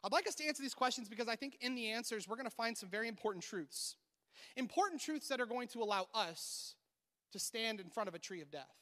I'd 0.07 0.13
like 0.13 0.25
us 0.25 0.35
to 0.35 0.45
answer 0.47 0.63
these 0.63 0.73
questions 0.73 1.09
because 1.09 1.27
I 1.27 1.35
think 1.35 1.57
in 1.59 1.75
the 1.75 1.89
answers, 1.89 2.29
we're 2.29 2.37
going 2.37 2.49
to 2.49 2.55
find 2.55 2.77
some 2.77 2.87
very 2.87 3.09
important 3.09 3.43
truths. 3.43 3.97
Important 4.55 5.01
truths 5.01 5.27
that 5.27 5.41
are 5.41 5.45
going 5.45 5.67
to 5.69 5.83
allow 5.83 6.07
us 6.13 6.75
to 7.33 7.39
stand 7.39 7.81
in 7.81 7.89
front 7.89 8.07
of 8.07 8.15
a 8.15 8.19
tree 8.19 8.41
of 8.41 8.49
death 8.49 8.77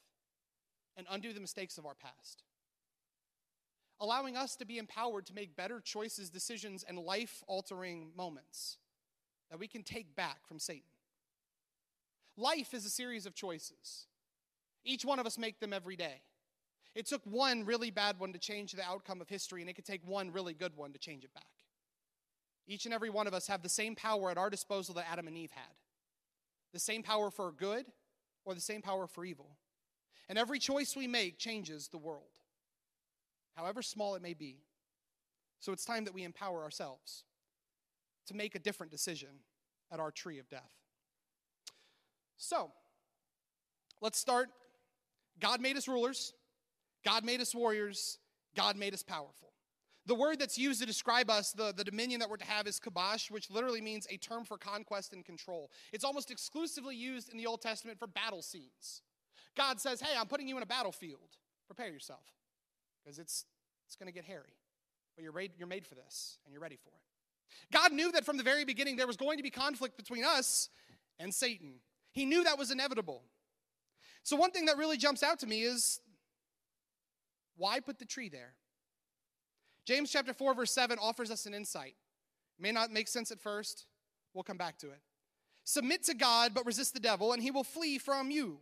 and 0.96 1.08
undo 1.10 1.34
the 1.34 1.39
mistakes 1.39 1.79
of 1.79 1.86
our 1.88 1.96
past. 1.96 2.44
allowing 4.00 4.36
us 4.36 4.55
to 4.58 4.65
be 4.65 4.77
empowered 4.77 5.25
to 5.25 5.34
make 5.34 5.55
better 5.55 5.79
choices, 5.79 6.29
decisions, 6.29 6.84
and 6.88 7.00
life 7.00 7.44
altering 7.48 8.12
moments 8.15 8.77
that 9.50 9.60
we 9.60 9.67
can 9.67 9.84
take 9.84 10.15
back 10.15 10.46
from 10.46 10.60
Satan. 10.60 10.84
Life 12.38 12.74
is 12.74 12.86
a 12.86 12.89
series 12.89 13.25
of 13.25 13.34
choices. 13.36 14.08
Each 14.84 15.05
one 15.05 15.20
of 15.20 15.25
us 15.25 15.38
make 15.38 15.60
them 15.60 15.72
every 15.72 15.96
day. 15.96 16.22
It 16.96 17.06
took 17.06 17.22
one 17.25 17.66
really 17.66 17.92
bad 17.92 18.18
one 18.20 18.32
to 18.34 18.40
change 18.40 18.72
the 18.72 18.84
outcome 18.84 19.20
of 19.20 19.28
history, 19.28 19.62
and 19.62 19.70
it 19.70 19.74
could 19.74 19.86
take 19.86 20.02
one 20.08 20.32
really 20.32 20.54
good 20.54 20.75
one 20.75 20.94
to 20.94 21.00
change 21.00 21.25
it 21.25 21.34
back. 21.34 21.44
Each 22.68 22.86
and 22.86 22.94
every 22.94 23.10
one 23.10 23.28
of 23.28 23.34
us 23.34 23.48
have 23.48 23.62
the 23.62 23.70
same 23.70 23.96
power 23.96 24.32
at 24.32 24.38
our 24.38 24.50
disposal 24.50 24.96
that 24.96 25.12
Adam 25.12 25.28
and 25.28 25.38
Eve 25.38 25.52
had 25.52 25.74
the 26.74 26.80
same 26.80 27.04
power 27.04 27.32
for 27.32 27.54
good 27.54 27.86
or 28.44 28.54
the 28.54 28.60
same 28.60 28.82
power 28.82 29.08
for 29.08 29.24
evil. 29.24 29.58
And 30.28 30.38
every 30.38 30.60
choice 30.60 30.94
we 30.96 31.08
make 31.08 31.38
changes 31.38 31.88
the 31.88 31.98
world, 31.98 32.34
however 33.56 33.82
small 33.82 34.16
it 34.16 34.22
may 34.22 34.34
be. 34.34 34.58
So 35.60 35.72
it's 35.72 35.86
time 35.86 36.04
that 36.06 36.14
we 36.14 36.24
empower 36.24 36.64
ourselves 36.64 37.24
to 38.28 38.34
make 38.34 38.56
a 38.56 38.60
different 38.60 38.92
decision 38.92 39.30
at 39.92 40.00
our 40.00 40.12
tree 40.12 40.40
of 40.40 40.50
death. 40.50 40.74
So, 42.38 42.72
let's 44.02 44.20
start. 44.20 44.50
God 45.40 45.62
made 45.62 45.78
us 45.78 45.88
rulers, 45.88 46.34
God 47.06 47.24
made 47.24 47.40
us 47.40 47.54
warriors, 47.54 48.18
God 48.56 48.76
made 48.76 48.94
us 48.94 49.04
powerful. 49.04 49.52
The 50.08 50.16
word 50.16 50.40
that's 50.40 50.58
used 50.58 50.82
to 50.82 50.86
describe 50.86 51.30
us, 51.30 51.52
the, 51.52 51.74
the 51.76 51.84
dominion 51.84 52.20
that 52.20 52.30
we're 52.30 52.38
to 52.38 52.46
have, 52.46 52.68
is 52.68 52.80
kabash, 52.80 53.32
which 53.32 53.50
literally 53.50 53.82
means 53.82 54.06
a 54.10 54.18
term 54.18 54.44
for 54.44 54.58
conquest 54.58 55.14
and 55.14 55.26
control. 55.26 55.72
It's 55.92 56.04
almost 56.04 56.30
exclusively 56.30 56.96
used 56.96 57.32
in 57.32 57.38
the 57.38 57.48
Old 57.48 57.62
Testament 57.62 57.98
for 57.98 58.06
battle 58.06 58.44
scenes. 58.44 59.02
God 59.58 59.80
says, 59.80 60.02
Hey, 60.02 60.16
I'm 60.18 60.28
putting 60.28 60.48
you 60.48 60.58
in 60.58 60.64
a 60.64 60.68
battlefield. 60.68 61.38
Prepare 61.68 61.90
yourself, 61.90 62.26
because 63.04 63.18
it's, 63.18 63.46
it's 63.88 63.96
going 63.96 64.08
to 64.08 64.14
get 64.14 64.26
hairy. 64.26 64.60
But 65.16 65.24
you're, 65.24 65.32
ready, 65.32 65.52
you're 65.58 65.68
made 65.68 65.88
for 65.88 65.96
this, 65.96 66.38
and 66.46 66.54
you're 66.54 66.62
ready 66.62 66.76
for 66.76 66.90
it. 66.90 67.72
God 67.72 67.92
knew 67.92 68.12
that 68.12 68.26
from 68.26 68.38
the 68.38 68.44
very 68.44 68.66
beginning 68.66 68.98
there 68.98 69.08
was 69.08 69.18
going 69.18 69.38
to 69.38 69.44
be 69.44 69.50
conflict 69.50 69.98
between 69.98 70.24
us 70.24 70.70
and 71.20 71.34
Satan. 71.34 71.76
He 72.12 72.26
knew 72.26 72.44
that 72.44 72.60
was 72.60 72.70
inevitable. 72.70 73.24
So, 74.24 74.36
one 74.36 74.52
thing 74.52 74.66
that 74.66 74.78
really 74.78 74.98
jumps 74.98 75.24
out 75.24 75.40
to 75.40 75.48
me 75.48 75.62
is 75.62 76.00
why 77.58 77.80
put 77.80 78.00
the 78.00 78.06
tree 78.06 78.30
there? 78.30 78.54
James 79.86 80.12
chapter 80.12 80.34
4 80.34 80.54
verse 80.54 80.72
7 80.72 80.98
offers 81.00 81.32
us 81.32 81.46
an 81.46 81.54
insight. 81.54 81.96
May 82.60 82.72
not 82.72 82.92
make 82.92 83.08
sense 83.08 83.32
at 83.32 83.40
first. 83.40 83.86
We'll 84.34 84.44
come 84.44 84.58
back 84.58 84.78
to 84.80 84.88
it. 84.88 85.02
Submit 85.64 86.04
to 86.04 86.14
God 86.14 86.54
but 86.54 86.66
resist 86.66 86.94
the 86.94 87.00
devil 87.00 87.34
and 87.34 87.42
he 87.42 87.52
will 87.52 87.64
flee 87.64 87.98
from 87.98 88.32
you. 88.32 88.60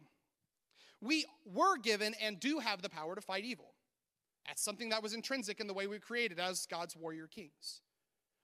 We 1.02 1.26
were 1.46 1.78
given 1.78 2.14
and 2.22 2.40
do 2.40 2.60
have 2.60 2.82
the 2.82 2.90
power 2.90 3.16
to 3.16 3.22
fight 3.22 3.44
evil. 3.44 3.74
That's 4.48 4.64
something 4.64 4.90
that 4.90 5.04
was 5.04 5.14
intrinsic 5.14 5.60
in 5.60 5.68
the 5.68 5.74
way 5.74 5.88
we 5.88 5.96
were 5.96 6.02
created 6.02 6.40
as 6.40 6.66
God's 6.66 6.96
warrior 6.96 7.28
kings. 7.28 7.82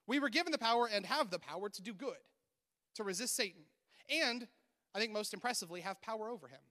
We 0.07 0.19
were 0.19 0.29
given 0.29 0.51
the 0.51 0.57
power 0.57 0.89
and 0.91 1.05
have 1.05 1.29
the 1.29 1.39
power 1.39 1.69
to 1.69 1.81
do 1.81 1.93
good, 1.93 2.17
to 2.95 3.03
resist 3.03 3.35
Satan, 3.35 3.63
and 4.09 4.47
I 4.95 4.99
think 4.99 5.11
most 5.11 5.33
impressively, 5.33 5.81
have 5.81 6.01
power 6.01 6.29
over 6.29 6.47
him. 6.47 6.61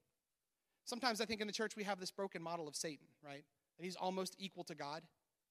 Sometimes 0.85 1.21
I 1.21 1.25
think 1.25 1.41
in 1.41 1.47
the 1.47 1.53
church 1.53 1.77
we 1.77 1.85
have 1.85 2.01
this 2.01 2.11
broken 2.11 2.43
model 2.43 2.67
of 2.67 2.75
Satan, 2.75 3.07
right? 3.25 3.45
That 3.79 3.85
he's 3.85 3.97
almost 3.97 4.35
equal 4.39 4.65
to 4.65 4.75
God 4.75 5.03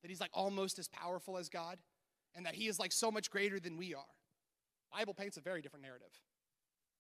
that 0.01 0.09
he's 0.09 0.21
like 0.21 0.31
almost 0.33 0.79
as 0.79 0.87
powerful 0.87 1.37
as 1.37 1.49
God, 1.49 1.77
and 2.35 2.45
that 2.45 2.55
he 2.55 2.67
is 2.67 2.79
like 2.79 2.91
so 2.91 3.11
much 3.11 3.29
greater 3.29 3.59
than 3.59 3.77
we 3.77 3.93
are. 3.93 4.03
Bible 4.91 5.13
paints 5.13 5.37
a 5.37 5.41
very 5.41 5.61
different 5.61 5.83
narrative 5.83 6.11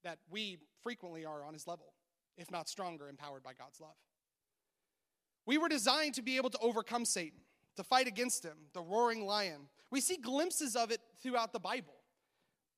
that 0.03 0.19
we 0.29 0.57
frequently 0.83 1.25
are 1.25 1.43
on 1.43 1.53
his 1.53 1.67
level, 1.67 1.93
if 2.37 2.51
not 2.51 2.67
stronger, 2.67 3.09
empowered 3.09 3.43
by 3.43 3.53
God's 3.53 3.79
love. 3.79 3.95
We 5.45 5.57
were 5.57 5.69
designed 5.69 6.15
to 6.15 6.21
be 6.21 6.37
able 6.37 6.49
to 6.49 6.59
overcome 6.59 7.05
Satan, 7.05 7.39
to 7.77 7.83
fight 7.83 8.07
against 8.07 8.43
him, 8.43 8.57
the 8.73 8.81
roaring 8.81 9.25
lion. 9.25 9.69
We 9.89 10.01
see 10.01 10.17
glimpses 10.17 10.75
of 10.75 10.91
it 10.91 10.99
throughout 11.21 11.53
the 11.53 11.59
Bible. 11.59 11.93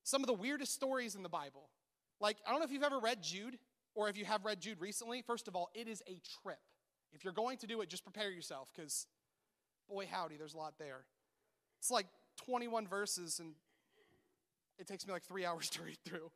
Some 0.03 0.21
of 0.21 0.27
the 0.27 0.33
weirdest 0.33 0.73
stories 0.73 1.15
in 1.15 1.23
the 1.23 1.29
Bible. 1.29 1.69
Like, 2.21 2.37
I 2.45 2.51
don't 2.51 2.59
know 2.59 2.65
if 2.65 2.71
you've 2.71 2.83
ever 2.83 2.99
read 2.99 3.23
Jude 3.23 3.57
or 3.95 4.09
if 4.09 4.17
you 4.17 4.25
have 4.25 4.45
read 4.45 4.61
Jude 4.61 4.79
recently. 4.79 5.21
First 5.21 5.47
of 5.47 5.55
all, 5.55 5.69
it 5.73 5.87
is 5.87 6.03
a 6.07 6.19
trip. 6.43 6.59
If 7.13 7.23
you're 7.23 7.33
going 7.33 7.57
to 7.57 7.67
do 7.67 7.81
it, 7.81 7.89
just 7.89 8.03
prepare 8.03 8.29
yourself 8.29 8.71
because 8.75 9.07
boy, 9.89 10.07
howdy, 10.09 10.37
there's 10.37 10.53
a 10.53 10.57
lot 10.57 10.75
there. 10.77 11.05
It's 11.79 11.89
like 11.89 12.05
21 12.45 12.87
verses, 12.87 13.39
and 13.39 13.53
it 14.77 14.87
takes 14.87 15.05
me 15.05 15.13
like 15.13 15.23
three 15.23 15.45
hours 15.45 15.69
to 15.71 15.83
read 15.83 15.97
through. 16.05 16.31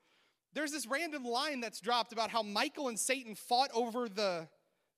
There's 0.53 0.71
this 0.71 0.85
random 0.85 1.23
line 1.25 1.61
that's 1.61 1.79
dropped 1.79 2.13
about 2.13 2.29
how 2.29 2.43
Michael 2.43 2.87
and 2.87 2.99
Satan 2.99 3.35
fought 3.35 3.71
over 3.73 4.07
the, 4.07 4.47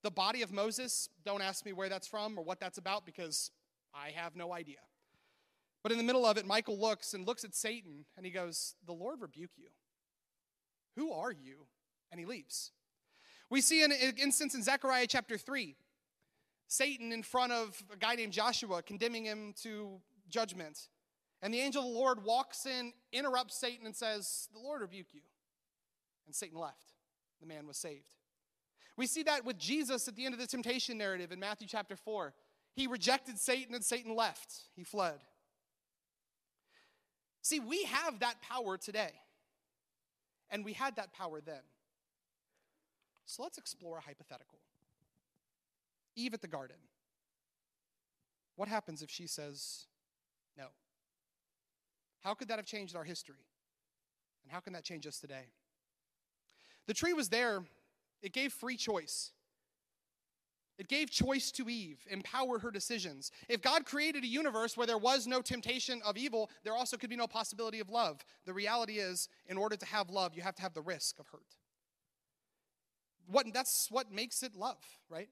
the 0.03 0.11
body 0.11 0.41
of 0.41 0.51
Moses. 0.51 1.09
Don't 1.25 1.41
ask 1.41 1.65
me 1.65 1.71
where 1.71 1.87
that's 1.87 2.07
from 2.07 2.37
or 2.37 2.43
what 2.43 2.59
that's 2.59 2.77
about 2.77 3.05
because 3.05 3.51
I 3.93 4.09
have 4.09 4.35
no 4.35 4.51
idea. 4.51 4.79
But 5.81 5.91
in 5.91 5.97
the 5.97 6.03
middle 6.03 6.25
of 6.25 6.37
it, 6.37 6.45
Michael 6.45 6.77
looks 6.77 7.13
and 7.13 7.25
looks 7.25 7.43
at 7.45 7.55
Satan 7.55 8.05
and 8.17 8.25
he 8.25 8.31
goes, 8.31 8.75
The 8.85 8.91
Lord 8.91 9.21
rebuke 9.21 9.51
you. 9.55 9.69
Who 10.97 11.13
are 11.13 11.31
you? 11.31 11.67
And 12.11 12.19
he 12.19 12.25
leaves. 12.25 12.71
We 13.49 13.61
see 13.61 13.83
an 13.83 13.91
instance 13.91 14.55
in 14.55 14.63
Zechariah 14.63 15.07
chapter 15.07 15.37
3 15.37 15.75
Satan 16.67 17.11
in 17.11 17.21
front 17.21 17.51
of 17.51 17.81
a 17.93 17.97
guy 17.97 18.15
named 18.15 18.33
Joshua, 18.33 18.81
condemning 18.81 19.23
him 19.23 19.53
to 19.61 19.99
judgment. 20.29 20.87
And 21.41 21.53
the 21.53 21.59
angel 21.59 21.83
of 21.83 21.89
the 21.89 21.93
Lord 21.93 22.23
walks 22.23 22.65
in, 22.65 22.91
interrupts 23.11 23.55
Satan, 23.55 23.85
and 23.85 23.95
says, 23.95 24.49
The 24.51 24.59
Lord 24.59 24.81
rebuke 24.81 25.13
you. 25.13 25.21
And 26.25 26.33
Satan 26.33 26.57
left. 26.59 26.93
The 27.39 27.45
man 27.45 27.67
was 27.67 27.77
saved. 27.77 28.07
We 28.97 29.05
see 29.05 29.23
that 29.23 29.45
with 29.45 29.59
Jesus 29.59 30.07
at 30.07 30.15
the 30.15 30.25
end 30.25 30.33
of 30.33 30.39
the 30.39 30.47
temptation 30.47 30.97
narrative 30.97 31.31
in 31.31 31.39
Matthew 31.39 31.67
chapter 31.67 31.95
4. 31.95 32.33
He 32.73 32.87
rejected 32.87 33.37
Satan 33.37 33.75
and 33.75 33.83
Satan 33.83 34.15
left. 34.15 34.53
He 34.75 34.83
fled. 34.83 35.19
See, 37.41 37.59
we 37.59 37.83
have 37.83 38.19
that 38.21 38.41
power 38.41 38.77
today. 38.77 39.11
And 40.49 40.65
we 40.65 40.73
had 40.73 40.95
that 40.95 41.13
power 41.13 41.41
then. 41.41 41.61
So 43.25 43.43
let's 43.43 43.57
explore 43.57 43.97
a 43.97 44.01
hypothetical. 44.01 44.59
Eve 46.15 46.33
at 46.33 46.41
the 46.41 46.47
garden. 46.47 46.77
What 48.55 48.69
happens 48.69 49.01
if 49.01 49.09
she 49.09 49.27
says 49.27 49.85
no? 50.57 50.67
How 52.21 52.33
could 52.33 52.47
that 52.47 52.57
have 52.57 52.65
changed 52.65 52.95
our 52.95 53.03
history? 53.03 53.45
And 54.43 54.51
how 54.51 54.59
can 54.59 54.73
that 54.73 54.83
change 54.83 55.05
us 55.05 55.19
today? 55.19 55.47
The 56.87 56.93
tree 56.93 57.13
was 57.13 57.29
there, 57.29 57.63
it 58.21 58.31
gave 58.31 58.53
free 58.53 58.77
choice. 58.77 59.31
It 60.77 60.89
gave 60.89 61.09
choice 61.09 61.51
to 61.51 61.69
Eve, 61.69 62.05
empower 62.09 62.59
her 62.59 62.69
decisions. 62.69 63.31
If 63.47 63.61
God 63.61 63.85
created 63.85 64.25
a 64.25 64.27
universe 64.27 64.75
where 64.75 64.85
there 64.85 64.97
was 64.97 65.25
no 65.25 65.41
temptation 65.41 66.01
of 66.03 66.17
evil, 66.17 66.49
there 66.65 66.75
also 66.75 66.97
could 66.97 67.09
be 67.09 67.15
no 67.15 67.27
possibility 67.27 67.79
of 67.79 67.89
love. 67.89 68.25
The 68.45 68.53
reality 68.53 68.95
is, 68.95 69.29
in 69.47 69.57
order 69.57 69.77
to 69.77 69.85
have 69.85 70.09
love, 70.09 70.35
you 70.35 70.41
have 70.41 70.55
to 70.55 70.61
have 70.61 70.73
the 70.73 70.81
risk 70.81 71.17
of 71.17 71.27
hurt. 71.27 71.55
What, 73.27 73.53
that's 73.53 73.89
what 73.89 74.11
makes 74.11 74.43
it 74.43 74.55
love, 74.55 74.77
right? 75.09 75.29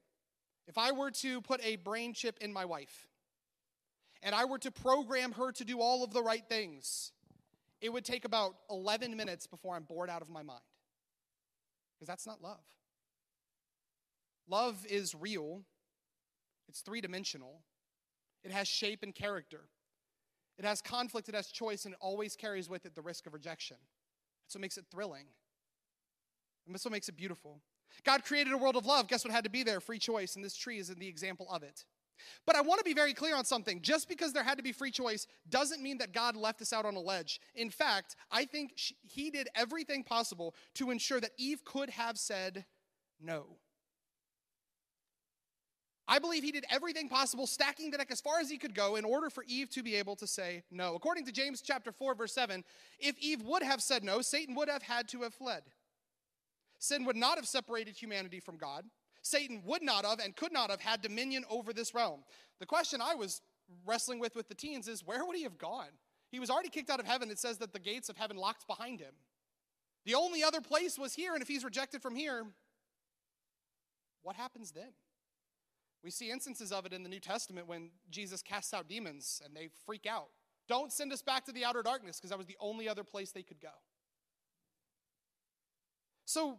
If 0.66 0.78
I 0.78 0.92
were 0.92 1.10
to 1.10 1.40
put 1.40 1.64
a 1.64 1.76
brain 1.76 2.14
chip 2.14 2.38
in 2.40 2.52
my 2.52 2.64
wife 2.64 3.08
and 4.22 4.34
I 4.34 4.46
were 4.46 4.58
to 4.58 4.70
program 4.70 5.32
her 5.32 5.52
to 5.52 5.64
do 5.64 5.80
all 5.80 6.02
of 6.02 6.12
the 6.12 6.22
right 6.22 6.42
things, 6.48 7.12
it 7.80 7.92
would 7.92 8.04
take 8.04 8.24
about 8.24 8.54
11 8.70 9.16
minutes 9.16 9.46
before 9.46 9.76
I'm 9.76 9.82
bored 9.82 10.08
out 10.08 10.22
of 10.22 10.30
my 10.30 10.42
mind. 10.42 10.62
Because 11.94 12.08
that's 12.08 12.26
not 12.26 12.42
love. 12.42 12.64
Love 14.48 14.84
is 14.88 15.14
real, 15.14 15.62
it's 16.68 16.80
three 16.80 17.00
dimensional, 17.00 17.62
it 18.42 18.50
has 18.50 18.68
shape 18.68 19.02
and 19.02 19.14
character. 19.14 19.62
It 20.58 20.64
has 20.64 20.80
conflict, 20.80 21.28
it 21.28 21.34
has 21.34 21.48
choice, 21.48 21.84
and 21.84 21.94
it 21.94 21.98
always 22.00 22.36
carries 22.36 22.68
with 22.68 22.86
it 22.86 22.94
the 22.94 23.02
risk 23.02 23.26
of 23.26 23.34
rejection. 23.34 23.76
That's 24.44 24.54
what 24.54 24.60
makes 24.60 24.78
it 24.78 24.84
thrilling. 24.90 25.26
And 26.66 26.74
that's 26.74 26.84
what 26.84 26.92
makes 26.92 27.08
it 27.08 27.16
beautiful. 27.16 27.60
God 28.04 28.24
created 28.24 28.52
a 28.52 28.58
world 28.58 28.76
of 28.76 28.86
love. 28.86 29.08
Guess 29.08 29.24
what 29.24 29.32
had 29.32 29.44
to 29.44 29.50
be 29.50 29.62
there? 29.62 29.80
Free 29.80 29.98
choice. 29.98 30.36
And 30.36 30.44
this 30.44 30.56
tree 30.56 30.78
is 30.78 30.88
the 30.88 31.08
example 31.08 31.46
of 31.50 31.62
it. 31.62 31.84
But 32.46 32.56
I 32.56 32.60
want 32.60 32.78
to 32.78 32.84
be 32.84 32.94
very 32.94 33.14
clear 33.14 33.36
on 33.36 33.44
something. 33.44 33.80
Just 33.80 34.08
because 34.08 34.32
there 34.32 34.42
had 34.42 34.58
to 34.58 34.62
be 34.62 34.72
free 34.72 34.90
choice 34.90 35.26
doesn't 35.48 35.82
mean 35.82 35.98
that 35.98 36.12
God 36.12 36.36
left 36.36 36.62
us 36.62 36.72
out 36.72 36.86
on 36.86 36.94
a 36.94 37.00
ledge. 37.00 37.40
In 37.54 37.70
fact, 37.70 38.16
I 38.30 38.44
think 38.44 38.72
she, 38.76 38.94
he 39.02 39.30
did 39.30 39.48
everything 39.54 40.04
possible 40.04 40.54
to 40.74 40.90
ensure 40.90 41.20
that 41.20 41.32
Eve 41.38 41.64
could 41.64 41.90
have 41.90 42.18
said 42.18 42.64
no. 43.20 43.56
I 46.06 46.18
believe 46.18 46.42
he 46.42 46.52
did 46.52 46.66
everything 46.70 47.08
possible, 47.08 47.46
stacking 47.46 47.90
the 47.90 47.96
deck 47.96 48.10
as 48.10 48.20
far 48.20 48.38
as 48.38 48.50
he 48.50 48.58
could 48.58 48.74
go 48.74 48.96
in 48.96 49.06
order 49.06 49.30
for 49.30 49.42
Eve 49.48 49.70
to 49.70 49.82
be 49.82 49.94
able 49.94 50.16
to 50.16 50.26
say 50.26 50.62
no. 50.70 50.94
According 50.94 51.24
to 51.26 51.32
James 51.32 51.62
chapter 51.62 51.92
4 51.92 52.14
verse 52.14 52.34
7, 52.34 52.62
if 52.98 53.18
Eve 53.18 53.42
would 53.42 53.62
have 53.62 53.82
said 53.82 54.04
no, 54.04 54.20
Satan 54.20 54.54
would 54.54 54.68
have 54.68 54.82
had 54.82 55.08
to 55.08 55.22
have 55.22 55.32
fled. 55.32 55.62
Sin 56.78 57.04
would 57.04 57.16
not 57.16 57.36
have 57.36 57.46
separated 57.46 57.96
humanity 57.96 58.40
from 58.40 58.56
God. 58.56 58.84
Satan 59.22 59.62
would 59.64 59.82
not 59.82 60.04
have 60.04 60.18
and 60.18 60.36
could 60.36 60.52
not 60.52 60.70
have 60.70 60.80
had 60.80 61.00
dominion 61.00 61.44
over 61.48 61.72
this 61.72 61.94
realm. 61.94 62.24
The 62.60 62.66
question 62.66 63.00
I 63.00 63.14
was 63.14 63.40
wrestling 63.86 64.18
with 64.18 64.36
with 64.36 64.48
the 64.48 64.54
teens 64.54 64.86
is 64.88 65.04
where 65.04 65.24
would 65.24 65.36
he 65.36 65.44
have 65.44 65.58
gone? 65.58 65.88
He 66.30 66.40
was 66.40 66.50
already 66.50 66.68
kicked 66.68 66.90
out 66.90 67.00
of 67.00 67.06
heaven. 67.06 67.30
It 67.30 67.38
says 67.38 67.58
that 67.58 67.72
the 67.72 67.78
gates 67.78 68.08
of 68.08 68.16
heaven 68.16 68.36
locked 68.36 68.66
behind 68.66 69.00
him. 69.00 69.14
The 70.04 70.14
only 70.14 70.42
other 70.42 70.60
place 70.60 70.98
was 70.98 71.14
here, 71.14 71.32
and 71.32 71.40
if 71.40 71.48
he's 71.48 71.64
rejected 71.64 72.02
from 72.02 72.14
here, 72.14 72.44
what 74.22 74.36
happens 74.36 74.72
then? 74.72 74.92
We 76.02 76.10
see 76.10 76.30
instances 76.30 76.70
of 76.72 76.84
it 76.84 76.92
in 76.92 77.02
the 77.02 77.08
New 77.08 77.20
Testament 77.20 77.66
when 77.66 77.90
Jesus 78.10 78.42
casts 78.42 78.74
out 78.74 78.88
demons 78.88 79.40
and 79.42 79.56
they 79.56 79.68
freak 79.86 80.06
out. 80.06 80.28
Don't 80.68 80.92
send 80.92 81.12
us 81.12 81.22
back 81.22 81.46
to 81.46 81.52
the 81.52 81.64
outer 81.64 81.82
darkness 81.82 82.18
because 82.18 82.30
that 82.30 82.36
was 82.36 82.46
the 82.46 82.56
only 82.60 82.88
other 82.88 83.04
place 83.04 83.30
they 83.30 83.42
could 83.42 83.60
go. 83.60 83.70
So, 86.24 86.58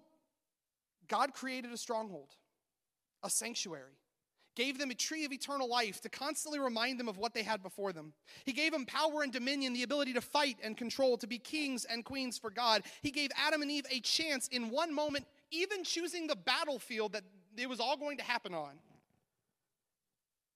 God 1.08 1.34
created 1.34 1.72
a 1.72 1.78
stronghold, 1.78 2.30
a 3.24 3.30
sanctuary, 3.30 3.98
gave 4.56 4.78
them 4.78 4.90
a 4.90 4.96
tree 4.96 5.26
of 5.26 5.32
eternal 5.32 5.70
life 5.70 6.02
to 6.02 6.10
constantly 6.10 6.60
remind 6.60 7.00
them 7.00 7.10
of 7.10 7.18
what 7.18 7.34
they 7.34 7.44
had 7.44 7.62
before 7.62 7.92
them. 7.92 8.14
He 8.46 8.54
gave 8.54 8.72
them 8.72 8.86
power 8.86 9.22
and 9.22 9.32
dominion, 9.32 9.74
the 9.74 9.84
ability 9.84 10.14
to 10.14 10.22
fight 10.22 10.58
and 10.64 10.78
control, 10.78 11.18
to 11.18 11.28
be 11.28 11.38
kings 11.38 11.86
and 11.86 12.06
queens 12.06 12.38
for 12.38 12.50
God. 12.50 12.84
He 13.02 13.12
gave 13.12 13.32
Adam 13.38 13.62
and 13.62 13.72
Eve 13.72 13.86
a 13.92 14.00
chance 14.00 14.48
in 14.48 14.70
one 14.70 14.94
moment, 14.94 15.26
even 15.52 15.84
choosing 15.84 16.28
the 16.28 16.36
battlefield 16.36 17.14
that 17.14 17.24
it 17.58 17.70
was 17.70 17.80
all 17.80 17.98
going 17.98 18.18
to 18.18 18.24
happen 18.24 18.54
on. 18.54 18.72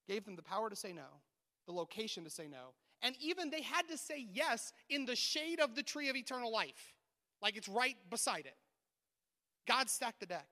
Gave 0.08 0.26
them 0.26 0.36
the 0.36 0.44
power 0.44 0.70
to 0.70 0.76
say 0.76 0.94
no, 0.94 1.08
the 1.68 1.74
location 1.74 2.24
to 2.24 2.30
say 2.30 2.48
no, 2.48 2.74
and 3.02 3.16
even 3.22 3.50
they 3.50 3.62
had 3.62 3.88
to 3.90 3.98
say 3.98 4.26
yes 4.34 4.74
in 4.90 5.06
the 5.06 5.16
shade 5.16 5.60
of 5.60 5.76
the 5.76 5.84
tree 5.84 6.10
of 6.10 6.16
eternal 6.16 6.52
life, 6.52 6.96
like 7.42 7.56
it's 7.56 7.70
right 7.70 7.96
beside 8.10 8.46
it. 8.46 8.56
God 9.68 9.90
stacked 9.90 10.20
the 10.20 10.26
deck 10.26 10.48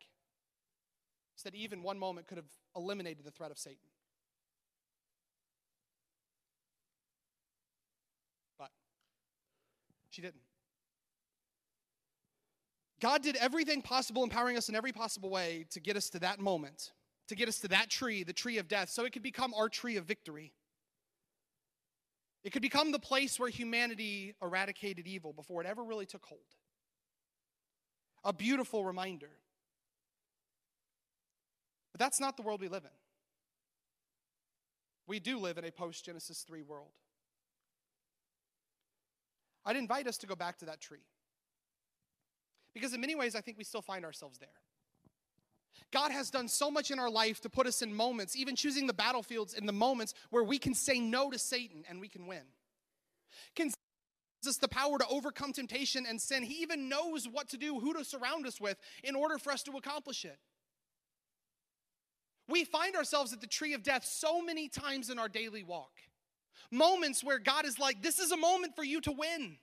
so 1.36 1.50
that 1.50 1.56
even 1.56 1.84
one 1.84 2.00
moment 2.00 2.28
could 2.28 2.38
have 2.38 2.50
eliminated 2.76 3.26
the 3.26 3.32
threat 3.32 3.52
of 3.52 3.58
Satan. 3.58 3.90
But 8.58 8.70
she 10.10 10.22
didn't. 10.22 10.42
God 13.00 13.22
did 13.22 13.36
everything 13.36 13.84
possible, 13.84 14.24
empowering 14.24 14.58
us 14.58 14.70
in 14.70 14.76
every 14.76 14.92
possible 14.92 15.30
way 15.30 15.66
to 15.70 15.80
get 15.80 15.96
us 15.96 16.10
to 16.10 16.20
that 16.20 16.40
moment, 16.40 16.92
to 17.28 17.36
get 17.36 17.48
us 17.48 17.60
to 17.60 17.68
that 17.68 17.90
tree, 17.90 18.24
the 18.24 18.34
tree 18.34 18.58
of 18.58 18.68
death, 18.68 18.90
so 18.90 19.06
it 19.06 19.14
could 19.14 19.22
become 19.22 19.54
our 19.54 19.70
tree 19.70 19.98
of 19.98 20.06
victory. 20.06 20.54
It 22.44 22.52
could 22.52 22.62
become 22.64 22.92
the 22.92 23.00
place 23.00 23.40
where 23.40 23.50
humanity 23.50 24.34
eradicated 24.42 25.06
evil 25.06 25.34
before 25.34 25.62
it 25.62 25.68
ever 25.68 25.84
really 25.84 26.06
took 26.08 26.26
hold. 26.26 26.42
A 28.28 28.34
beautiful 28.34 28.84
reminder. 28.84 29.30
But 31.94 32.00
that's 32.00 32.20
not 32.20 32.36
the 32.36 32.44
world 32.44 32.62
we 32.62 32.68
live 32.68 32.84
in. 32.84 32.92
We 35.08 35.22
do 35.22 35.40
live 35.40 35.58
in 35.58 35.64
a 35.64 35.72
post 35.72 36.06
Genesis 36.06 36.44
3 36.46 36.62
world. 36.62 36.92
I'd 39.66 39.78
invite 39.78 40.08
us 40.08 40.18
to 40.20 40.28
go 40.28 40.36
back 40.36 40.60
to 40.60 40.66
that 40.66 40.82
tree. 40.82 41.06
Because 42.74 42.94
in 42.94 43.00
many 43.00 43.16
ways, 43.16 43.34
I 43.34 43.42
think 43.42 43.58
we 43.58 43.64
still 43.64 43.82
find 43.82 44.04
ourselves 44.04 44.38
there. 44.38 44.50
God 45.92 46.12
has 46.12 46.30
done 46.30 46.50
so 46.50 46.70
much 46.70 46.92
in 46.92 47.00
our 47.00 47.10
life 47.10 47.40
to 47.42 47.50
put 47.50 47.66
us 47.66 47.82
in 47.82 47.94
moments, 47.94 48.36
even 48.36 48.58
choosing 48.58 48.88
the 48.88 48.94
battlefields 48.94 49.54
in 49.54 49.66
the 49.66 49.74
moments 49.74 50.14
where 50.32 50.44
we 50.44 50.60
can 50.60 50.74
say 50.74 51.00
no 51.00 51.32
to 51.32 51.40
Satan 51.40 51.86
and 51.90 52.02
we 52.02 52.10
can 52.10 52.28
win. 52.28 52.44
Can 53.56 53.72
us 54.46 54.58
the 54.58 54.68
power 54.68 54.98
to 54.98 55.08
overcome 55.08 55.54
temptation 55.54 56.06
and 56.08 56.22
sin. 56.22 56.44
He 56.44 56.62
even 56.62 56.90
knows 56.90 57.28
what 57.28 57.50
to 57.50 57.58
do, 57.58 57.80
who 57.80 57.94
to 57.94 58.04
surround 58.04 58.46
us 58.46 58.62
with 58.62 58.78
in 59.04 59.16
order 59.16 59.38
for 59.38 59.52
us 59.52 59.64
to 59.64 59.72
accomplish 59.72 60.26
it. 60.26 60.38
We 62.50 62.64
find 62.64 62.96
ourselves 62.96 63.34
at 63.34 63.42
the 63.42 63.48
tree 63.48 63.74
of 63.74 63.84
death 63.84 64.06
so 64.06 64.42
many 64.42 64.70
times 64.70 65.10
in 65.10 65.20
our 65.20 65.28
daily 65.28 65.64
walk. 65.64 65.94
Moments 66.72 67.24
where 67.24 67.40
God 67.40 67.66
is 67.66 67.80
like, 67.80 68.02
this 68.02 68.20
is 68.20 68.32
a 68.32 68.38
moment 68.38 68.76
for 68.76 68.84
you 68.84 69.02
to 69.02 69.12
win. 69.12 69.58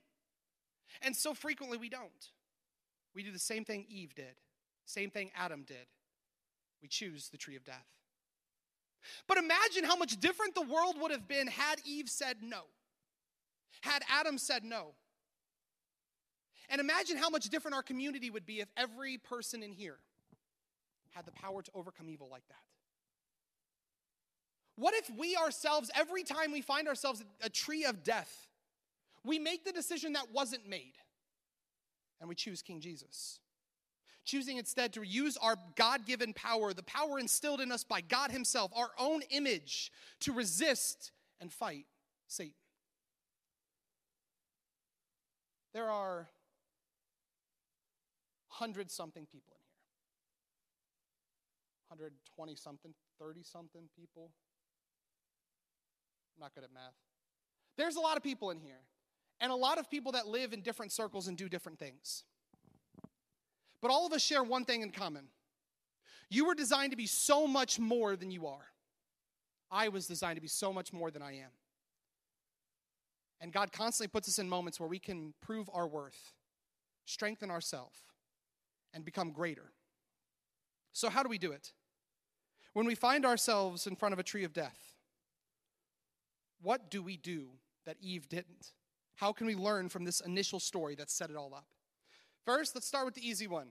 And 1.03 1.15
so 1.15 1.35
frequently 1.35 1.79
we 1.79 1.89
don't. 1.89 2.31
We 3.15 3.23
do 3.23 3.31
the 3.31 3.39
same 3.39 3.65
thing 3.65 3.87
Eve 3.89 4.15
did, 4.15 4.35
same 4.87 5.11
thing 5.11 5.31
Adam 5.37 5.65
did 5.67 5.87
we 6.85 6.89
choose 6.89 7.31
the 7.31 7.39
tree 7.39 7.57
of 7.57 7.65
death. 7.65 7.87
But 9.27 9.39
imagine 9.39 9.85
how 9.85 9.97
much 9.97 10.21
different 10.21 10.55
the 10.55 10.61
world 10.61 10.97
would 11.01 11.11
have 11.13 11.27
been 11.27 11.47
had 11.47 11.81
Eve 11.87 12.11
said 12.11 12.37
no, 12.43 12.65
had 13.85 14.03
Adam 14.09 14.39
said 14.39 14.65
no. 14.65 14.95
And 16.69 16.81
imagine 16.81 17.17
how 17.17 17.29
much 17.29 17.51
different 17.51 17.75
our 17.75 17.83
community 17.83 18.31
would 18.31 18.47
be 18.47 18.61
if 18.61 18.69
every 18.77 19.19
person 19.19 19.63
in 19.63 19.73
here 19.73 19.99
had 21.11 21.27
the 21.27 21.33
power 21.33 21.63
to 21.63 21.71
overcome 21.75 22.09
evil 22.09 22.29
like 22.31 22.47
that. 22.49 22.57
What 24.77 24.95
if 24.95 25.11
we 25.17 25.37
ourselves, 25.37 25.91
every 25.95 26.25
time 26.25 26.51
we 26.51 26.63
find 26.63 26.89
ourselves 26.89 27.23
a 27.43 27.51
tree 27.51 27.85
of 27.85 28.03
death, 28.03 28.49
we 29.23 29.39
make 29.39 29.65
the 29.65 29.73
decision 29.73 30.15
that 30.15 30.33
wasn't 30.33 30.69
made 30.69 30.95
and 32.21 32.29
we 32.29 32.35
choose 32.35 32.63
King 32.63 32.81
Jesus? 32.81 33.39
choosing 34.25 34.57
instead 34.57 34.91
to 34.95 35.03
use 35.03 35.37
our 35.37 35.57
God 35.77 36.07
given 36.07 36.33
power, 36.33 36.73
the 36.73 36.83
power 36.83 37.19
instilled 37.19 37.61
in 37.61 37.71
us 37.71 37.85
by 37.85 38.01
God 38.01 38.31
Himself, 38.31 38.73
our 38.75 38.91
own 38.99 39.21
image, 39.31 39.93
to 40.21 40.33
resist 40.33 41.13
and 41.43 41.53
fight 41.53 41.85
Satan. 42.27 42.55
There 45.75 45.91
are 45.91 46.29
hundred 48.49 48.91
something 48.91 49.27
people 49.27 49.53
in 49.53 49.59
here. 49.59 49.65
120 51.89 52.55
something, 52.55 52.95
30 53.19 53.43
something 53.43 53.83
people. 53.99 54.31
I'm 56.37 56.43
not 56.43 56.55
good 56.55 56.65
at 56.65 56.73
math. 56.73 56.95
There's 57.77 57.97
a 57.97 58.01
lot 58.01 58.17
of 58.17 58.23
people 58.23 58.51
in 58.51 58.59
here, 58.59 58.81
and 59.41 59.51
a 59.51 59.57
lot 59.57 59.79
of 59.79 59.91
people 59.91 60.13
that 60.13 60.29
live 60.29 60.53
in 60.53 60.61
different 60.61 60.93
circles 60.93 61.27
and 61.27 61.37
do 61.37 61.49
different 61.49 61.79
things. 61.79 62.23
But 63.83 63.91
all 63.91 64.07
of 64.07 64.13
us 64.13 64.23
share 64.23 64.43
one 64.43 64.65
thing 64.65 64.83
in 64.83 64.91
common. 64.91 65.27
You 66.31 66.47
were 66.47 66.55
designed 66.55 66.93
to 66.93 66.97
be 66.97 67.07
so 67.07 67.47
much 67.47 67.79
more 67.79 68.17
than 68.17 68.31
you 68.31 68.47
are. 68.47 68.67
I 69.71 69.89
was 69.89 70.07
designed 70.07 70.37
to 70.37 70.41
be 70.41 70.49
so 70.49 70.73
much 70.73 70.93
more 70.93 71.11
than 71.11 71.23
I 71.23 71.33
am. 71.33 71.51
And 73.41 73.53
God 73.53 73.73
constantly 73.73 74.09
puts 74.09 74.29
us 74.29 74.39
in 74.39 74.49
moments 74.49 74.81
where 74.81 74.89
we 74.89 74.99
can 74.99 75.35
prove 75.43 75.69
our 75.73 75.87
worth, 75.87 76.33
strengthen 77.05 77.51
ourselves, 77.51 77.99
and 78.93 79.05
become 79.05 79.33
greater. 79.33 79.73
So, 80.93 81.11
how 81.11 81.23
do 81.23 81.29
we 81.29 81.39
do 81.39 81.53
it? 81.53 81.73
When 82.73 82.87
we 82.87 82.95
find 82.95 83.25
ourselves 83.25 83.87
in 83.87 83.97
front 83.97 84.13
of 84.13 84.19
a 84.19 84.23
tree 84.23 84.45
of 84.45 84.53
death, 84.53 84.95
what 86.63 86.91
do 86.91 87.03
we 87.03 87.17
do 87.17 87.49
that 87.85 87.97
Eve 88.01 88.29
didn't? 88.29 88.73
How 89.17 89.33
can 89.33 89.47
we 89.47 89.55
learn 89.55 89.89
from 89.89 90.05
this 90.05 90.21
initial 90.21 90.59
story 90.59 90.95
that 90.97 91.11
set 91.11 91.31
it 91.31 91.37
all 91.37 91.55
up? 91.55 91.67
First, 92.45 92.75
let's 92.75 92.87
start 92.87 93.05
with 93.05 93.15
the 93.15 93.27
easy 93.27 93.47
one. 93.47 93.69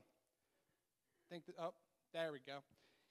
Think 1.30 1.46
that, 1.48 1.56
oh, 1.60 1.74
there 2.14 2.32
we 2.32 2.40
go. 2.46 2.60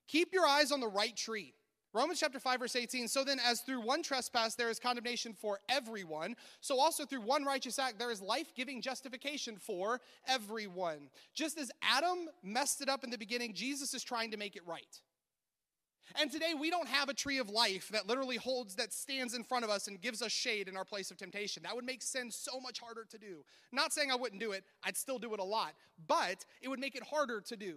Keep 0.09 0.33
your 0.33 0.47
eyes 0.47 0.73
on 0.73 0.81
the 0.81 0.88
right 0.88 1.17
tree. 1.17 1.55
Romans 1.95 2.21
chapter 2.21 2.41
5, 2.41 2.61
verse 2.61 2.77
18. 2.77 3.07
So 3.07 3.23
then, 3.23 3.39
as 3.47 3.61
through 3.61 3.81
one 3.81 4.03
trespass 4.03 4.55
there 4.55 4.71
is 4.71 4.79
condemnation 4.79 5.35
for 5.35 5.61
everyone, 5.69 6.37
so 6.61 6.81
also 6.81 7.05
through 7.05 7.21
one 7.21 7.45
righteous 7.45 7.79
act 7.79 7.99
there 7.99 8.11
is 8.11 8.23
life 8.23 8.55
giving 8.57 8.81
justification 8.81 9.59
for 9.59 10.01
everyone. 10.27 11.11
Just 11.35 11.59
as 11.59 11.71
Adam 11.83 12.29
messed 12.43 12.81
it 12.81 12.89
up 12.89 13.05
in 13.05 13.11
the 13.11 13.19
beginning, 13.19 13.53
Jesus 13.53 13.93
is 13.93 14.03
trying 14.03 14.31
to 14.31 14.39
make 14.39 14.57
it 14.57 14.67
right. 14.67 15.01
And 16.21 16.31
today 16.31 16.55
we 16.59 16.71
don't 16.71 16.89
have 16.89 17.09
a 17.09 17.15
tree 17.15 17.39
of 17.39 17.49
life 17.49 17.89
that 17.91 18.07
literally 18.07 18.37
holds, 18.37 18.75
that 18.77 18.93
stands 18.93 19.35
in 19.35 19.45
front 19.45 19.65
of 19.65 19.71
us 19.71 19.87
and 19.87 20.01
gives 20.01 20.23
us 20.23 20.33
shade 20.33 20.69
in 20.69 20.77
our 20.77 20.85
place 20.85 21.11
of 21.11 21.17
temptation. 21.17 21.63
That 21.63 21.75
would 21.75 21.85
make 21.85 22.03
sin 22.03 22.31
so 22.31 22.61
much 22.61 22.81
harder 22.81 23.05
to 23.11 23.19
do. 23.19 23.45
Not 23.71 23.93
saying 23.93 24.11
I 24.11 24.17
wouldn't 24.17 24.41
do 24.41 24.53
it, 24.53 24.65
I'd 24.83 24.97
still 24.97 25.19
do 25.19 25.33
it 25.35 25.41
a 25.41 25.45
lot, 25.45 25.75
but 26.07 26.45
it 26.61 26.69
would 26.69 26.81
make 26.81 26.97
it 26.97 27.03
harder 27.03 27.41
to 27.43 27.57
do. 27.57 27.77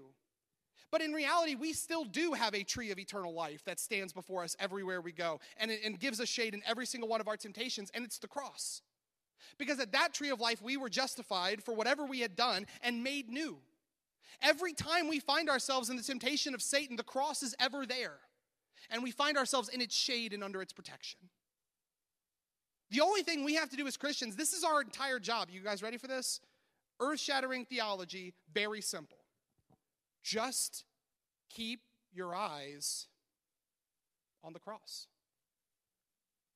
But 0.91 1.01
in 1.01 1.13
reality, 1.13 1.55
we 1.55 1.73
still 1.73 2.05
do 2.05 2.33
have 2.33 2.53
a 2.53 2.63
tree 2.63 2.91
of 2.91 2.99
eternal 2.99 3.33
life 3.33 3.63
that 3.65 3.79
stands 3.79 4.13
before 4.13 4.43
us 4.43 4.55
everywhere 4.59 5.01
we 5.01 5.11
go 5.11 5.39
and, 5.57 5.71
and 5.71 5.99
gives 5.99 6.19
us 6.19 6.29
shade 6.29 6.53
in 6.53 6.61
every 6.65 6.85
single 6.85 7.09
one 7.09 7.21
of 7.21 7.27
our 7.27 7.37
temptations, 7.37 7.91
and 7.93 8.05
it's 8.05 8.19
the 8.19 8.27
cross. 8.27 8.81
Because 9.57 9.79
at 9.79 9.91
that 9.91 10.13
tree 10.13 10.29
of 10.29 10.39
life, 10.39 10.61
we 10.61 10.77
were 10.77 10.89
justified 10.89 11.63
for 11.63 11.73
whatever 11.73 12.05
we 12.05 12.19
had 12.19 12.35
done 12.35 12.65
and 12.81 13.03
made 13.03 13.29
new. 13.29 13.57
Every 14.41 14.73
time 14.73 15.07
we 15.07 15.19
find 15.19 15.49
ourselves 15.49 15.89
in 15.89 15.95
the 15.95 16.03
temptation 16.03 16.53
of 16.53 16.61
Satan, 16.61 16.95
the 16.95 17.03
cross 17.03 17.41
is 17.41 17.55
ever 17.59 17.85
there. 17.85 18.17
And 18.89 19.01
we 19.01 19.11
find 19.11 19.37
ourselves 19.37 19.69
in 19.69 19.81
its 19.81 19.95
shade 19.95 20.33
and 20.33 20.43
under 20.43 20.61
its 20.61 20.73
protection. 20.73 21.19
The 22.91 23.01
only 23.01 23.23
thing 23.23 23.43
we 23.43 23.55
have 23.55 23.69
to 23.69 23.77
do 23.77 23.87
as 23.87 23.97
Christians, 23.97 24.35
this 24.35 24.53
is 24.53 24.63
our 24.63 24.81
entire 24.81 25.19
job. 25.19 25.49
You 25.51 25.61
guys 25.61 25.81
ready 25.81 25.97
for 25.97 26.07
this? 26.07 26.39
Earth 26.99 27.19
shattering 27.19 27.65
theology, 27.65 28.33
very 28.53 28.81
simple. 28.81 29.17
Just 30.25 30.85
keep 31.51 31.81
your 32.11 32.33
eyes 32.33 33.05
on 34.43 34.53
the 34.53 34.59
cross. 34.59 35.05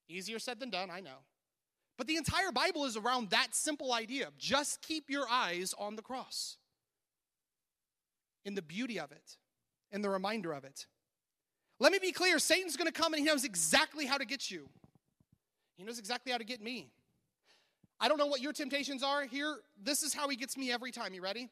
Easier 0.09 0.39
said 0.39 0.59
than 0.59 0.71
done, 0.71 0.89
I 0.89 1.01
know. 1.01 1.19
But 1.95 2.07
the 2.07 2.17
entire 2.17 2.51
Bible 2.51 2.85
is 2.85 2.97
around 2.97 3.29
that 3.29 3.53
simple 3.53 3.93
idea. 3.93 4.29
Just 4.39 4.81
keep 4.81 5.07
your 5.07 5.29
eyes 5.29 5.75
on 5.77 5.95
the 5.95 6.01
cross 6.01 6.57
in 8.43 8.55
the 8.55 8.63
beauty 8.63 8.99
of 8.99 9.11
it, 9.11 9.37
in 9.91 10.01
the 10.01 10.09
reminder 10.09 10.51
of 10.51 10.63
it. 10.63 10.87
Let 11.79 11.91
me 11.91 11.99
be 11.99 12.11
clear 12.11 12.39
Satan's 12.39 12.75
to 12.75 12.91
come 12.91 13.13
and 13.13 13.19
he 13.19 13.25
knows 13.25 13.43
exactly 13.43 14.07
how 14.07 14.17
to 14.17 14.25
get 14.25 14.49
you. 14.49 14.67
He 15.77 15.83
knows 15.83 15.99
exactly 15.99 16.31
how 16.31 16.39
to 16.39 16.43
get 16.43 16.59
me. 16.59 16.89
I 17.99 18.07
don't 18.07 18.17
know 18.17 18.25
what 18.25 18.41
your 18.41 18.53
temptations 18.53 19.03
are. 19.03 19.25
Here, 19.25 19.57
this 19.79 20.01
is 20.01 20.13
how 20.13 20.27
he 20.27 20.37
gets 20.37 20.57
me 20.57 20.71
every 20.71 20.91
time. 20.91 21.13
You 21.13 21.21
ready? 21.21 21.49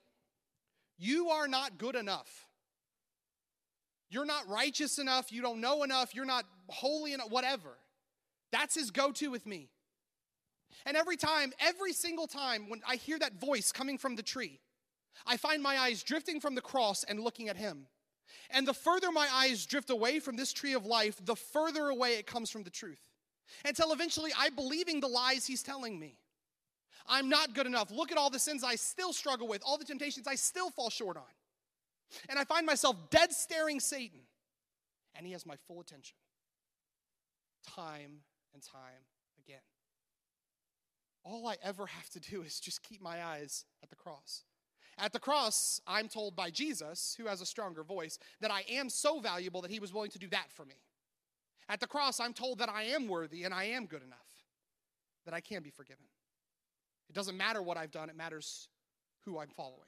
You 0.97 1.29
are 1.29 1.47
not 1.47 1.77
good 1.77 1.95
enough. 1.95 2.47
You're 4.09 4.25
not 4.25 4.47
righteous 4.47 4.99
enough. 4.99 5.31
You 5.31 5.41
don't 5.41 5.61
know 5.61 5.83
enough. 5.83 6.15
You're 6.15 6.25
not 6.25 6.45
holy 6.69 7.13
enough, 7.13 7.29
whatever. 7.29 7.77
That's 8.51 8.75
his 8.75 8.91
go 8.91 9.11
to 9.11 9.29
with 9.29 9.45
me. 9.45 9.69
And 10.85 10.95
every 10.95 11.17
time, 11.17 11.53
every 11.59 11.93
single 11.93 12.27
time 12.27 12.69
when 12.69 12.81
I 12.87 12.95
hear 12.95 13.19
that 13.19 13.39
voice 13.39 13.71
coming 13.71 13.97
from 13.97 14.15
the 14.15 14.23
tree, 14.23 14.59
I 15.25 15.37
find 15.37 15.61
my 15.61 15.77
eyes 15.77 16.03
drifting 16.03 16.39
from 16.39 16.55
the 16.55 16.61
cross 16.61 17.03
and 17.03 17.19
looking 17.19 17.49
at 17.49 17.57
him. 17.57 17.87
And 18.49 18.67
the 18.67 18.73
further 18.73 19.11
my 19.11 19.27
eyes 19.31 19.65
drift 19.65 19.89
away 19.89 20.19
from 20.19 20.35
this 20.35 20.53
tree 20.53 20.73
of 20.73 20.85
life, 20.85 21.19
the 21.23 21.35
further 21.35 21.87
away 21.87 22.13
it 22.13 22.27
comes 22.27 22.49
from 22.49 22.63
the 22.63 22.69
truth. 22.69 23.01
Until 23.65 23.91
eventually 23.91 24.31
I'm 24.37 24.55
believing 24.55 24.99
the 24.99 25.07
lies 25.07 25.45
he's 25.45 25.63
telling 25.63 25.99
me. 25.99 26.17
I'm 27.07 27.29
not 27.29 27.53
good 27.53 27.65
enough. 27.65 27.91
Look 27.91 28.11
at 28.11 28.17
all 28.17 28.29
the 28.29 28.39
sins 28.39 28.63
I 28.63 28.75
still 28.75 29.13
struggle 29.13 29.47
with, 29.47 29.61
all 29.65 29.77
the 29.77 29.85
temptations 29.85 30.27
I 30.27 30.35
still 30.35 30.69
fall 30.69 30.89
short 30.89 31.17
on. 31.17 31.23
And 32.29 32.39
I 32.39 32.43
find 32.43 32.65
myself 32.65 32.95
dead 33.09 33.31
staring 33.31 33.79
Satan, 33.79 34.21
and 35.15 35.25
he 35.25 35.33
has 35.33 35.45
my 35.45 35.55
full 35.67 35.81
attention. 35.81 36.15
Time 37.75 38.21
and 38.53 38.63
time 38.63 39.05
again. 39.45 39.59
All 41.23 41.47
I 41.47 41.55
ever 41.63 41.85
have 41.85 42.09
to 42.11 42.19
do 42.19 42.41
is 42.41 42.59
just 42.59 42.83
keep 42.83 43.01
my 43.01 43.23
eyes 43.23 43.65
at 43.83 43.89
the 43.89 43.95
cross. 43.95 44.43
At 44.97 45.13
the 45.13 45.19
cross, 45.19 45.79
I'm 45.85 46.07
told 46.07 46.35
by 46.35 46.49
Jesus, 46.49 47.15
who 47.19 47.27
has 47.27 47.41
a 47.41 47.45
stronger 47.45 47.83
voice, 47.83 48.17
that 48.41 48.51
I 48.51 48.63
am 48.69 48.89
so 48.89 49.19
valuable 49.19 49.61
that 49.61 49.71
he 49.71 49.79
was 49.79 49.93
willing 49.93 50.11
to 50.11 50.19
do 50.19 50.27
that 50.29 50.51
for 50.51 50.65
me. 50.65 50.75
At 51.69 51.81
the 51.81 51.87
cross, 51.87 52.19
I'm 52.19 52.33
told 52.33 52.59
that 52.59 52.69
I 52.69 52.83
am 52.83 53.07
worthy 53.07 53.43
and 53.43 53.53
I 53.53 53.65
am 53.65 53.85
good 53.85 54.01
enough, 54.01 54.45
that 55.25 55.33
I 55.33 55.41
can 55.41 55.61
be 55.61 55.69
forgiven. 55.69 56.05
It 57.09 57.13
doesn't 57.13 57.37
matter 57.37 57.61
what 57.61 57.77
I've 57.77 57.91
done, 57.91 58.09
it 58.09 58.15
matters 58.15 58.69
who 59.25 59.39
I'm 59.39 59.49
following. 59.49 59.87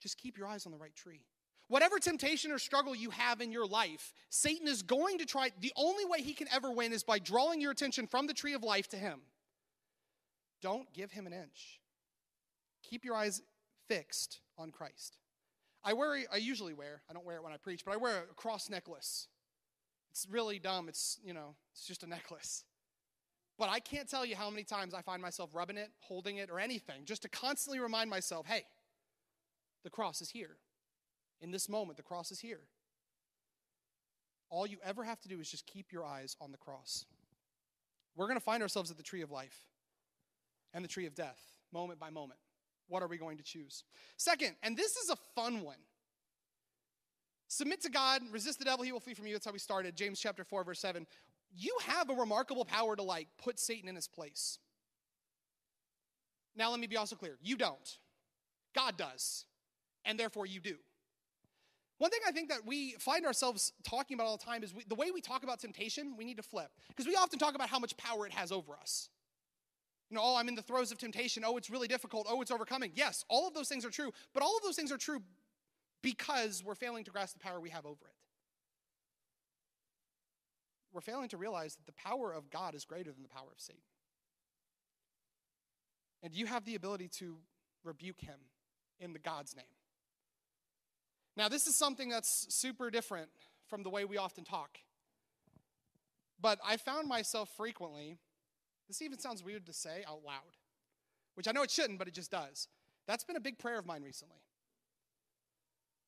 Just 0.00 0.18
keep 0.18 0.38
your 0.38 0.46
eyes 0.46 0.66
on 0.66 0.72
the 0.72 0.78
right 0.78 0.94
tree. 0.94 1.20
Whatever 1.68 1.98
temptation 1.98 2.50
or 2.50 2.58
struggle 2.58 2.96
you 2.96 3.10
have 3.10 3.40
in 3.40 3.52
your 3.52 3.66
life, 3.66 4.12
Satan 4.28 4.66
is 4.66 4.82
going 4.82 5.18
to 5.18 5.26
try, 5.26 5.50
the 5.60 5.72
only 5.76 6.04
way 6.04 6.20
he 6.20 6.32
can 6.32 6.48
ever 6.52 6.72
win 6.72 6.92
is 6.92 7.04
by 7.04 7.20
drawing 7.20 7.60
your 7.60 7.70
attention 7.70 8.06
from 8.06 8.26
the 8.26 8.34
tree 8.34 8.54
of 8.54 8.64
life 8.64 8.88
to 8.88 8.96
him. 8.96 9.20
Don't 10.60 10.92
give 10.92 11.12
him 11.12 11.26
an 11.26 11.32
inch. 11.32 11.80
Keep 12.82 13.04
your 13.04 13.14
eyes 13.14 13.40
fixed 13.88 14.40
on 14.58 14.70
Christ. 14.70 15.18
I 15.84 15.92
wear, 15.92 16.18
I 16.32 16.36
usually 16.36 16.74
wear, 16.74 17.02
I 17.08 17.12
don't 17.12 17.24
wear 17.24 17.36
it 17.36 17.44
when 17.44 17.52
I 17.52 17.56
preach, 17.56 17.84
but 17.84 17.94
I 17.94 17.96
wear 17.96 18.24
a 18.30 18.34
cross 18.34 18.68
necklace. 18.68 19.28
It's 20.10 20.26
really 20.28 20.58
dumb. 20.58 20.88
It's, 20.88 21.18
you 21.24 21.32
know, 21.32 21.54
it's 21.72 21.86
just 21.86 22.02
a 22.02 22.06
necklace. 22.06 22.64
But 23.60 23.68
I 23.68 23.78
can't 23.78 24.08
tell 24.08 24.24
you 24.24 24.36
how 24.36 24.48
many 24.48 24.64
times 24.64 24.94
I 24.94 25.02
find 25.02 25.20
myself 25.20 25.50
rubbing 25.52 25.76
it, 25.76 25.90
holding 25.98 26.38
it, 26.38 26.48
or 26.48 26.58
anything, 26.58 27.04
just 27.04 27.20
to 27.22 27.28
constantly 27.28 27.78
remind 27.78 28.08
myself 28.08 28.46
hey, 28.46 28.62
the 29.84 29.90
cross 29.90 30.22
is 30.22 30.30
here. 30.30 30.56
In 31.42 31.50
this 31.50 31.68
moment, 31.68 31.98
the 31.98 32.02
cross 32.02 32.30
is 32.30 32.40
here. 32.40 32.62
All 34.48 34.66
you 34.66 34.78
ever 34.82 35.04
have 35.04 35.20
to 35.20 35.28
do 35.28 35.40
is 35.40 35.50
just 35.50 35.66
keep 35.66 35.92
your 35.92 36.06
eyes 36.06 36.36
on 36.40 36.52
the 36.52 36.56
cross. 36.56 37.04
We're 38.16 38.28
going 38.28 38.38
to 38.38 38.44
find 38.44 38.62
ourselves 38.62 38.90
at 38.90 38.96
the 38.96 39.02
tree 39.02 39.20
of 39.20 39.30
life 39.30 39.66
and 40.72 40.82
the 40.82 40.88
tree 40.88 41.04
of 41.04 41.14
death, 41.14 41.38
moment 41.70 42.00
by 42.00 42.08
moment. 42.08 42.40
What 42.88 43.02
are 43.02 43.08
we 43.08 43.18
going 43.18 43.36
to 43.36 43.44
choose? 43.44 43.84
Second, 44.16 44.56
and 44.62 44.74
this 44.74 44.96
is 44.96 45.10
a 45.10 45.16
fun 45.34 45.60
one. 45.60 45.76
Submit 47.48 47.82
to 47.82 47.90
God, 47.90 48.22
resist 48.30 48.58
the 48.58 48.64
devil, 48.64 48.84
he 48.84 48.92
will 48.92 49.00
flee 49.00 49.12
from 49.12 49.26
you. 49.26 49.34
That's 49.34 49.44
how 49.44 49.52
we 49.52 49.58
started. 49.58 49.96
James 49.96 50.18
chapter 50.18 50.44
4, 50.44 50.64
verse 50.64 50.80
7. 50.80 51.06
You 51.56 51.76
have 51.86 52.10
a 52.10 52.14
remarkable 52.14 52.64
power 52.64 52.96
to 52.96 53.02
like 53.02 53.28
put 53.38 53.58
Satan 53.58 53.88
in 53.88 53.96
his 53.96 54.08
place. 54.08 54.58
Now, 56.56 56.70
let 56.70 56.80
me 56.80 56.86
be 56.86 56.96
also 56.96 57.16
clear. 57.16 57.38
You 57.42 57.56
don't. 57.56 57.98
God 58.74 58.96
does 58.96 59.46
and 60.04 60.18
therefore 60.18 60.46
you 60.46 60.60
do. 60.60 60.76
One 61.98 62.10
thing 62.10 62.20
I 62.26 62.32
think 62.32 62.48
that 62.48 62.64
we 62.64 62.92
find 62.92 63.26
ourselves 63.26 63.72
talking 63.84 64.14
about 64.14 64.26
all 64.26 64.38
the 64.38 64.44
time 64.44 64.64
is 64.64 64.74
we, 64.74 64.84
the 64.88 64.94
way 64.94 65.10
we 65.10 65.20
talk 65.20 65.42
about 65.42 65.60
temptation, 65.60 66.14
we 66.16 66.24
need 66.24 66.38
to 66.38 66.42
flip. 66.42 66.70
Because 66.88 67.06
we 67.06 67.14
often 67.14 67.38
talk 67.38 67.54
about 67.54 67.68
how 67.68 67.78
much 67.78 67.94
power 67.98 68.26
it 68.26 68.32
has 68.32 68.50
over 68.52 68.72
us. 68.80 69.10
You 70.08 70.16
know, 70.16 70.22
oh, 70.24 70.36
I'm 70.36 70.48
in 70.48 70.54
the 70.54 70.62
throes 70.62 70.92
of 70.92 70.98
temptation. 70.98 71.44
Oh, 71.46 71.56
it's 71.58 71.68
really 71.68 71.88
difficult. 71.88 72.26
Oh, 72.28 72.40
it's 72.40 72.50
overcoming. 72.50 72.92
Yes, 72.94 73.24
all 73.28 73.46
of 73.46 73.54
those 73.54 73.68
things 73.68 73.84
are 73.84 73.90
true, 73.90 74.12
but 74.32 74.42
all 74.42 74.56
of 74.56 74.62
those 74.62 74.76
things 74.76 74.90
are 74.90 74.96
true 74.96 75.20
because 76.02 76.64
we're 76.64 76.74
failing 76.74 77.04
to 77.04 77.10
grasp 77.10 77.34
the 77.34 77.40
power 77.40 77.60
we 77.60 77.70
have 77.70 77.84
over 77.84 78.06
it. 78.06 78.19
We're 80.92 81.00
failing 81.00 81.28
to 81.28 81.36
realize 81.36 81.76
that 81.76 81.86
the 81.86 81.92
power 81.92 82.32
of 82.32 82.50
God 82.50 82.74
is 82.74 82.84
greater 82.84 83.12
than 83.12 83.22
the 83.22 83.28
power 83.28 83.48
of 83.52 83.60
Satan. 83.60 83.82
And 86.22 86.34
you 86.34 86.46
have 86.46 86.64
the 86.64 86.74
ability 86.74 87.08
to 87.18 87.36
rebuke 87.84 88.20
him 88.20 88.38
in 88.98 89.12
the 89.12 89.18
God's 89.18 89.56
name. 89.56 89.64
Now, 91.36 91.48
this 91.48 91.66
is 91.66 91.76
something 91.76 92.08
that's 92.08 92.46
super 92.54 92.90
different 92.90 93.30
from 93.68 93.82
the 93.82 93.90
way 93.90 94.04
we 94.04 94.18
often 94.18 94.44
talk. 94.44 94.78
But 96.40 96.58
I 96.66 96.76
found 96.76 97.08
myself 97.08 97.50
frequently, 97.56 98.18
this 98.88 99.00
even 99.02 99.18
sounds 99.18 99.44
weird 99.44 99.66
to 99.66 99.72
say 99.72 100.04
out 100.08 100.22
loud, 100.24 100.56
which 101.34 101.46
I 101.46 101.52
know 101.52 101.62
it 101.62 101.70
shouldn't, 101.70 101.98
but 101.98 102.08
it 102.08 102.14
just 102.14 102.30
does. 102.30 102.68
That's 103.06 103.24
been 103.24 103.36
a 103.36 103.40
big 103.40 103.58
prayer 103.58 103.78
of 103.78 103.86
mine 103.86 104.02
recently. 104.02 104.42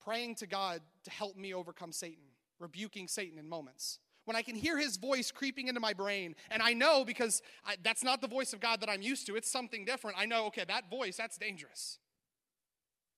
Praying 0.05 0.35
to 0.37 0.47
God 0.47 0.81
to 1.05 1.11
help 1.11 1.37
me 1.37 1.55
overcome 1.55 1.92
Satan, 1.92 2.25
rebuking 2.59 3.09
Satan 3.09 3.38
in 3.38 3.49
moments. 3.49 4.01
When 4.24 4.37
I 4.37 4.42
can 4.42 4.54
hear 4.54 4.78
his 4.78 4.96
voice 4.96 5.30
creeping 5.30 5.68
into 5.68 5.80
my 5.80 5.92
brain, 5.92 6.37
and 6.50 6.62
I 6.62 6.74
know 6.74 7.04
because 7.04 7.42
I, 7.64 7.76
that's 7.82 8.04
not 8.04 8.20
the 8.20 8.28
voice 8.28 8.52
of 8.52 8.61
God 8.61 8.80
that 8.80 8.88
I'm 8.88 9.02
used 9.02 9.26
to, 9.26 9.37
it's 9.37 9.50
something 9.50 9.85
different. 9.85 10.16
I 10.18 10.26
know, 10.26 10.46
okay, 10.46 10.64
that 10.68 10.88
voice, 10.88 11.16
that's 11.16 11.37
dangerous 11.38 11.98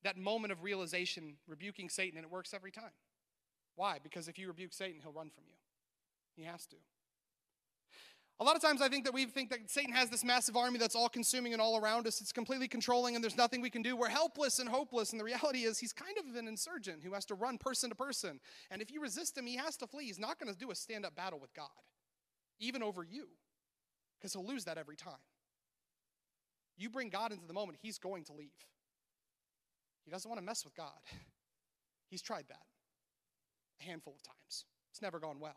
that 0.05 0.19
moment 0.19 0.53
of 0.53 0.63
realization, 0.63 1.35
rebuking 1.49 1.89
Satan, 1.89 2.19
and 2.19 2.25
it 2.25 2.31
works 2.31 2.55
every 2.55 2.71
time. 2.71 2.93
Why? 3.75 3.99
Because 4.03 4.29
if 4.29 4.39
you 4.39 4.47
rebuke 4.47 4.73
Satan, 4.73 5.01
he'll 5.03 5.13
run 5.13 5.31
from 5.31 5.45
you. 5.49 5.55
He 6.37 6.45
has 6.45 6.67
to. 6.67 6.77
A 8.41 8.45
lot 8.45 8.57
of 8.57 8.63
times 8.63 8.83
I 8.83 8.89
think 8.89 9.05
that 9.05 9.15
we 9.15 9.27
think 9.27 9.51
that 9.51 9.71
Satan 9.71 9.93
has 9.95 10.11
this 10.11 10.25
massive 10.25 10.57
army 10.57 10.79
that's 10.79 10.97
all 10.97 11.09
consuming 11.09 11.53
and 11.53 11.63
all 11.63 11.77
around 11.77 12.07
us. 12.09 12.21
It's 12.21 12.33
completely 12.33 12.67
controlling 12.67 13.15
and 13.15 13.23
there's 13.23 13.37
nothing 13.37 13.61
we 13.61 13.71
can 13.71 13.81
do. 13.81 13.97
We're 13.97 14.09
helpless 14.09 14.59
and 14.59 14.69
hopeless. 14.69 15.13
And 15.13 15.21
the 15.21 15.25
reality 15.25 15.61
is 15.61 15.79
he's 15.79 15.93
kind 15.93 16.17
of 16.19 16.35
an 16.35 16.49
insurgent 16.49 17.05
who 17.05 17.13
has 17.13 17.25
to 17.27 17.37
run 17.37 17.59
person 17.59 17.91
to 17.91 17.95
person. 17.95 18.41
And 18.73 18.83
if 18.83 18.91
you 18.91 19.01
resist 19.01 19.39
him, 19.39 19.47
he 19.47 19.57
has 19.57 19.77
to 19.77 19.87
flee. 19.87 20.07
He's 20.07 20.19
not 20.19 20.41
going 20.41 20.53
to 20.53 20.59
do 20.59 20.73
a 20.73 20.75
stand 20.75 21.07
up 21.07 21.15
battle 21.15 21.39
with 21.39 21.55
God, 21.55 21.69
even 22.59 22.83
over 22.83 23.05
you, 23.05 23.29
because 24.19 24.33
he'll 24.33 24.47
lose 24.47 24.65
that 24.65 24.79
every 24.79 24.97
time. 24.97 25.15
You 26.77 26.91
bring 26.91 27.11
God 27.11 27.31
into 27.31 27.47
the 27.47 27.55
moment, 27.55 27.79
he's 27.81 27.99
going 27.99 28.25
to 28.25 28.33
leave. 28.33 28.51
He 30.05 30.11
doesn't 30.11 30.29
want 30.29 30.41
to 30.41 30.45
mess 30.45 30.65
with 30.65 30.75
God. 30.75 30.99
He's 32.11 32.21
tried 32.21 32.45
that 32.49 32.67
a 33.81 33.85
handful 33.85 34.15
of 34.15 34.23
times, 34.23 34.67
it's 34.91 35.03
never 35.03 35.19
gone 35.19 35.41
well. 35.41 35.57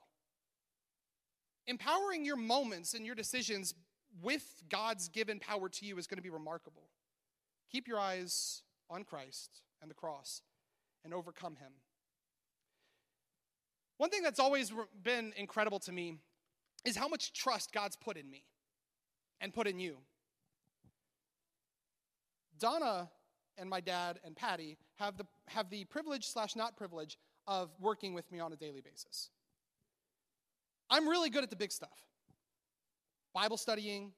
Empowering 1.68 2.24
your 2.24 2.38
moments 2.38 2.94
and 2.94 3.06
your 3.06 3.16
decisions 3.16 3.74
with 4.22 4.64
God's 4.70 5.10
given 5.10 5.40
power 5.40 5.70
to 5.70 5.86
you 5.86 5.98
is 5.98 6.08
going 6.08 6.18
to 6.18 6.24
be 6.24 6.30
remarkable. 6.30 6.90
Keep 7.72 7.88
your 7.88 8.00
eyes 8.00 8.64
on 8.90 9.04
Christ 9.04 9.62
and 9.82 9.92
the 9.92 9.96
cross 9.96 10.42
and 11.04 11.14
overcome 11.14 11.56
him. 11.58 11.72
One 13.98 14.10
thing 14.10 14.22
that's 14.22 14.40
always 14.40 14.72
been 15.04 15.34
incredible 15.36 15.80
to 15.80 15.92
me 15.92 16.20
is 16.86 16.96
how 16.96 17.08
much 17.08 17.34
trust 17.34 17.74
God's 17.74 17.96
put 17.96 18.16
in 18.16 18.30
me 18.30 18.44
and 19.42 19.54
put 19.54 19.68
in 19.68 19.80
you. 19.80 19.98
Donna 22.60 23.10
and 23.58 23.70
my 23.70 23.82
dad 23.82 24.20
and 24.24 24.36
Patty 24.36 24.78
have 24.96 25.18
the, 25.18 25.26
have 25.48 25.70
the 25.70 25.84
privilege 25.86 26.28
slash 26.28 26.56
not 26.56 26.78
privilege 26.78 27.18
of 27.48 27.70
working 27.80 28.14
with 28.14 28.32
me 28.32 28.40
on 28.40 28.54
a 28.54 28.56
daily 28.56 28.82
basis. 28.82 29.30
I'm 30.90 31.08
really 31.08 31.30
good 31.30 31.44
at 31.44 31.50
the 31.50 31.56
big 31.56 31.72
stuff 31.72 32.04
Bible 33.34 33.58
studying, 33.58 34.14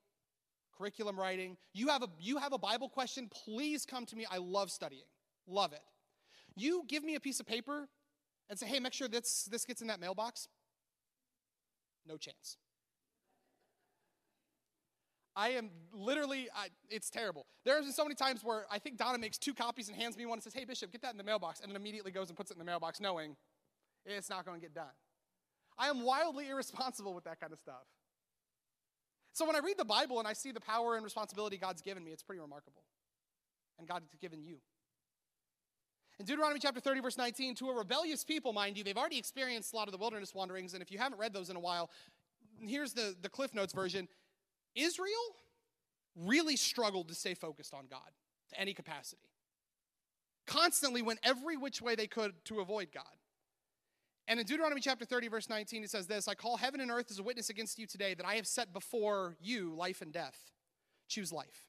curriculum 0.78 1.20
writing. 1.20 1.58
You 1.74 1.90
have, 1.90 2.04
a, 2.04 2.08
you 2.20 2.38
have 2.38 2.54
a 2.54 2.58
Bible 2.58 2.90
question, 2.90 3.30
please 3.46 3.86
come 3.86 4.06
to 4.08 4.16
me. 4.16 4.26
I 4.30 4.38
love 4.38 4.72
studying, 4.72 5.08
love 5.48 5.74
it. 5.74 5.82
You 6.56 6.84
give 6.88 7.04
me 7.04 7.16
a 7.16 7.20
piece 7.20 7.40
of 7.40 7.46
paper 7.46 7.88
and 8.50 8.58
say, 8.58 8.66
hey, 8.66 8.80
make 8.80 8.94
sure 8.94 9.08
this, 9.08 9.48
this 9.52 9.66
gets 9.66 9.82
in 9.82 9.88
that 9.88 10.00
mailbox. 10.00 10.48
No 12.08 12.18
chance. 12.18 12.58
I 15.36 15.50
am 15.50 15.70
literally, 15.94 16.50
I, 16.56 16.68
it's 16.90 17.10
terrible. 17.10 17.46
There's 17.64 17.86
been 17.86 17.94
so 17.94 18.04
many 18.04 18.16
times 18.16 18.44
where 18.44 18.66
I 18.72 18.80
think 18.80 18.98
Donna 18.98 19.18
makes 19.18 19.38
two 19.38 19.54
copies 19.54 19.88
and 19.88 19.96
hands 19.96 20.18
me 20.18 20.26
one 20.26 20.38
and 20.38 20.44
says, 20.44 20.54
Hey, 20.54 20.66
Bishop, 20.66 20.92
get 20.92 21.02
that 21.04 21.12
in 21.12 21.18
the 21.18 21.24
mailbox, 21.24 21.62
and 21.62 21.70
then 21.70 21.76
immediately 21.76 22.12
goes 22.12 22.30
and 22.30 22.36
puts 22.36 22.52
it 22.52 22.56
in 22.56 22.60
the 22.60 22.66
mailbox 22.66 23.00
knowing 23.00 23.36
it's 24.06 24.30
not 24.30 24.46
going 24.46 24.60
to 24.60 24.62
get 24.62 24.74
done. 24.74 24.92
I 25.80 25.88
am 25.88 26.04
wildly 26.04 26.50
irresponsible 26.50 27.14
with 27.14 27.24
that 27.24 27.40
kind 27.40 27.54
of 27.54 27.60
stuff. 27.60 27.88
So 29.32 29.46
when 29.46 29.56
I 29.56 29.60
read 29.60 29.78
the 29.78 29.86
Bible 29.86 30.20
and 30.20 30.28
I 30.28 30.34
see 30.34 30.52
the 30.52 30.60
power 30.60 30.96
and 30.96 31.04
responsibility 31.04 31.58
God's 31.58 31.82
given 31.82 32.04
me, 32.04 32.12
it's 32.12 32.22
pretty 32.22 32.42
remarkable. 32.42 32.84
And 33.80 33.88
God 33.88 34.02
has 34.02 34.20
given 34.20 34.44
you. 34.44 34.58
In 36.20 36.26
Deuteronomy 36.26 36.60
chapter 36.60 36.82
30, 36.82 37.00
verse 37.00 37.18
19, 37.18 37.56
to 37.56 37.70
a 37.70 37.74
rebellious 37.74 38.26
people, 38.26 38.52
mind 38.52 38.78
you, 38.78 38.84
they've 38.84 38.98
already 38.98 39.18
experienced 39.18 39.72
a 39.72 39.78
lot 39.78 39.88
of 39.88 39.94
the 39.94 39.98
wilderness 39.98 40.36
wanderings, 40.36 40.74
and 40.74 40.84
if 40.84 40.92
you 40.92 40.98
haven't 40.98 41.18
read 41.18 41.32
those 41.32 41.50
in 41.50 41.56
a 41.56 41.62
while, 41.62 41.90
here's 42.60 42.92
the, 42.92 43.16
the 43.22 43.30
Cliff 43.30 43.56
Notes 43.56 43.72
version. 43.72 44.10
Israel 44.76 45.08
really 46.18 46.58
struggled 46.58 47.08
to 47.08 47.16
stay 47.16 47.34
focused 47.34 47.74
on 47.74 47.86
God 47.90 48.12
to 48.50 48.60
any 48.60 48.74
capacity. 48.74 49.30
constantly 50.46 51.02
went 51.02 51.20
every 51.24 51.56
which 51.56 51.82
way 51.82 51.96
they 51.96 52.08
could 52.08 52.34
to 52.46 52.60
avoid 52.60 52.90
God. 52.92 53.06
And 54.30 54.40
in 54.40 54.46
Deuteronomy 54.46 54.80
chapter 54.80 55.06
30, 55.06 55.28
verse 55.28 55.50
19, 55.50 55.84
it 55.84 55.90
says 55.90 56.06
this 56.06 56.28
I 56.28 56.36
call 56.36 56.56
heaven 56.56 56.80
and 56.80 56.92
earth 56.92 57.10
as 57.10 57.18
a 57.18 57.24
witness 57.24 57.50
against 57.50 57.80
you 57.80 57.88
today 57.88 58.14
that 58.14 58.26
I 58.26 58.36
have 58.36 58.46
set 58.46 58.72
before 58.72 59.36
you 59.42 59.74
life 59.76 60.04
and 60.04 60.14
death. 60.14 60.38
Choose 61.08 61.34
life. 61.34 61.66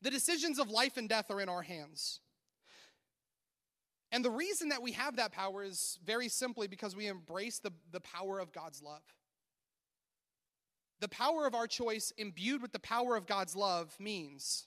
The 0.00 0.10
decisions 0.10 0.58
of 0.58 0.70
life 0.70 0.96
and 0.96 1.06
death 1.06 1.30
are 1.30 1.40
in 1.40 1.50
our 1.50 1.60
hands. 1.60 2.20
And 4.10 4.24
the 4.24 4.30
reason 4.30 4.70
that 4.70 4.80
we 4.80 4.92
have 4.92 5.16
that 5.16 5.32
power 5.32 5.62
is 5.62 5.98
very 6.02 6.28
simply 6.28 6.66
because 6.66 6.96
we 6.96 7.06
embrace 7.06 7.58
the, 7.58 7.72
the 7.92 8.00
power 8.00 8.38
of 8.38 8.50
God's 8.52 8.82
love. 8.82 9.02
The 11.00 11.08
power 11.08 11.46
of 11.46 11.54
our 11.54 11.66
choice, 11.66 12.10
imbued 12.16 12.62
with 12.62 12.72
the 12.72 12.78
power 12.78 13.16
of 13.16 13.26
God's 13.26 13.54
love, 13.54 13.94
means 14.00 14.66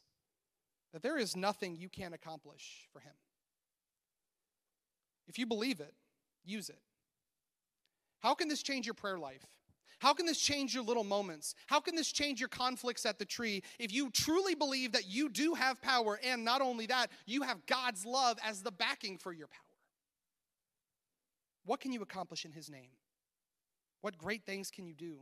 that 0.94 1.02
there 1.02 1.18
is 1.18 1.36
nothing 1.36 1.76
you 1.76 1.90
can't 1.90 2.14
accomplish 2.14 2.88
for 2.94 3.00
Him. 3.00 3.14
If 5.28 5.40
you 5.40 5.48
believe 5.48 5.80
it, 5.80 5.96
use 6.44 6.70
it. 6.70 6.80
How 8.20 8.34
can 8.34 8.48
this 8.48 8.62
change 8.64 8.86
your 8.86 8.94
prayer 8.94 9.18
life? 9.18 9.46
How 10.00 10.14
can 10.14 10.26
this 10.26 10.40
change 10.40 10.74
your 10.74 10.84
little 10.84 11.04
moments? 11.04 11.54
How 11.68 11.80
can 11.80 11.96
this 11.96 12.12
change 12.12 12.40
your 12.40 12.50
conflicts 12.50 13.06
at 13.06 13.20
the 13.20 13.26
tree 13.26 13.62
if 13.78 13.94
you 13.94 14.10
truly 14.10 14.56
believe 14.56 14.94
that 14.94 15.08
you 15.08 15.30
do 15.30 15.54
have 15.54 15.80
power 15.82 16.20
and 16.24 16.44
not 16.44 16.62
only 16.62 16.88
that, 16.88 17.12
you 17.28 17.44
have 17.44 17.66
God's 17.68 18.04
love 18.04 18.40
as 18.44 18.64
the 18.64 18.72
backing 18.72 19.20
for 19.20 19.32
your 19.32 19.48
power? 19.48 19.60
What 21.66 21.80
can 21.80 21.94
you 21.94 22.02
accomplish 22.02 22.46
in 22.46 22.52
His 22.52 22.70
name? 22.70 22.90
What 24.02 24.18
great 24.18 24.44
things 24.44 24.72
can 24.72 24.88
you 24.88 24.96
do? 24.96 25.20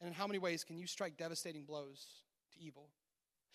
And 0.00 0.08
in 0.08 0.14
how 0.14 0.26
many 0.26 0.38
ways 0.38 0.64
can 0.64 0.78
you 0.78 0.86
strike 0.86 1.18
devastating 1.18 1.64
blows 1.64 2.06
to 2.54 2.64
evil? 2.64 2.88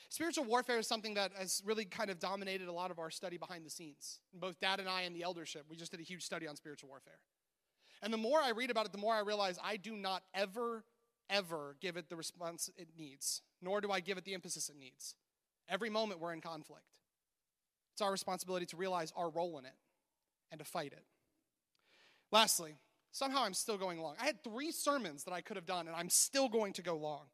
Spiritual 0.09 0.45
warfare 0.45 0.77
is 0.79 0.87
something 0.87 1.15
that 1.15 1.31
has 1.37 1.61
really 1.65 1.85
kind 1.85 2.09
of 2.09 2.19
dominated 2.19 2.67
a 2.67 2.71
lot 2.71 2.91
of 2.91 2.99
our 2.99 3.09
study 3.09 3.37
behind 3.37 3.65
the 3.65 3.69
scenes. 3.69 4.19
Both 4.33 4.59
Dad 4.59 4.79
and 4.79 4.87
I 4.87 5.01
and 5.01 5.15
the 5.15 5.23
eldership, 5.23 5.65
we 5.69 5.75
just 5.75 5.91
did 5.91 5.99
a 5.99 6.03
huge 6.03 6.23
study 6.23 6.47
on 6.47 6.55
spiritual 6.55 6.89
warfare. 6.89 7.19
And 8.01 8.13
the 8.13 8.17
more 8.17 8.39
I 8.39 8.51
read 8.51 8.71
about 8.71 8.85
it, 8.85 8.91
the 8.91 8.97
more 8.97 9.13
I 9.13 9.21
realize 9.21 9.57
I 9.63 9.77
do 9.77 9.95
not 9.95 10.23
ever, 10.33 10.83
ever 11.29 11.75
give 11.81 11.97
it 11.97 12.09
the 12.09 12.15
response 12.15 12.69
it 12.77 12.89
needs, 12.97 13.41
nor 13.61 13.81
do 13.81 13.91
I 13.91 13.99
give 13.99 14.17
it 14.17 14.25
the 14.25 14.33
emphasis 14.33 14.69
it 14.69 14.77
needs. 14.77 15.15
Every 15.67 15.89
moment 15.89 16.19
we're 16.19 16.33
in 16.33 16.41
conflict. 16.41 16.85
It's 17.93 18.01
our 18.01 18.11
responsibility 18.11 18.65
to 18.67 18.77
realize 18.77 19.13
our 19.15 19.29
role 19.29 19.57
in 19.57 19.65
it 19.65 19.75
and 20.51 20.59
to 20.59 20.65
fight 20.65 20.91
it. 20.91 21.03
Lastly, 22.31 22.75
somehow 23.11 23.43
I'm 23.43 23.53
still 23.53 23.77
going 23.77 23.99
long. 23.99 24.15
I 24.19 24.25
had 24.25 24.43
three 24.43 24.71
sermons 24.71 25.23
that 25.23 25.33
I 25.33 25.41
could 25.41 25.55
have 25.55 25.65
done, 25.65 25.87
and 25.87 25.95
I'm 25.95 26.09
still 26.09 26.49
going 26.49 26.73
to 26.73 26.81
go 26.81 26.97
long. 26.97 27.27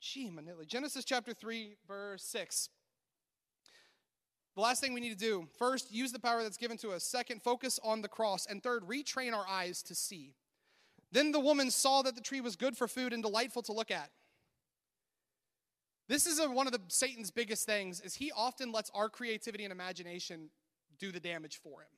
Gee, 0.00 0.30
Manila. 0.30 0.64
Genesis 0.64 1.04
chapter 1.04 1.32
3, 1.32 1.76
verse 1.86 2.22
6. 2.24 2.68
The 4.54 4.60
last 4.60 4.80
thing 4.80 4.92
we 4.92 5.00
need 5.00 5.16
to 5.16 5.24
do 5.24 5.46
first, 5.58 5.92
use 5.92 6.12
the 6.12 6.18
power 6.18 6.42
that's 6.42 6.56
given 6.56 6.76
to 6.78 6.90
us. 6.90 7.04
Second, 7.04 7.42
focus 7.42 7.78
on 7.84 8.02
the 8.02 8.08
cross. 8.08 8.46
And 8.46 8.62
third, 8.62 8.82
retrain 8.84 9.32
our 9.32 9.46
eyes 9.46 9.82
to 9.84 9.94
see. 9.94 10.34
Then 11.12 11.32
the 11.32 11.40
woman 11.40 11.70
saw 11.70 12.02
that 12.02 12.14
the 12.14 12.20
tree 12.20 12.40
was 12.40 12.56
good 12.56 12.76
for 12.76 12.88
food 12.88 13.12
and 13.12 13.22
delightful 13.22 13.62
to 13.62 13.72
look 13.72 13.90
at. 13.90 14.10
This 16.08 16.26
is 16.26 16.38
a, 16.38 16.50
one 16.50 16.66
of 16.66 16.72
the 16.72 16.80
Satan's 16.88 17.30
biggest 17.30 17.66
things 17.66 18.00
is 18.00 18.14
he 18.14 18.32
often 18.32 18.72
lets 18.72 18.90
our 18.94 19.08
creativity 19.08 19.64
and 19.64 19.72
imagination 19.72 20.50
do 20.98 21.12
the 21.12 21.20
damage 21.20 21.60
for 21.62 21.82
him. 21.82 21.88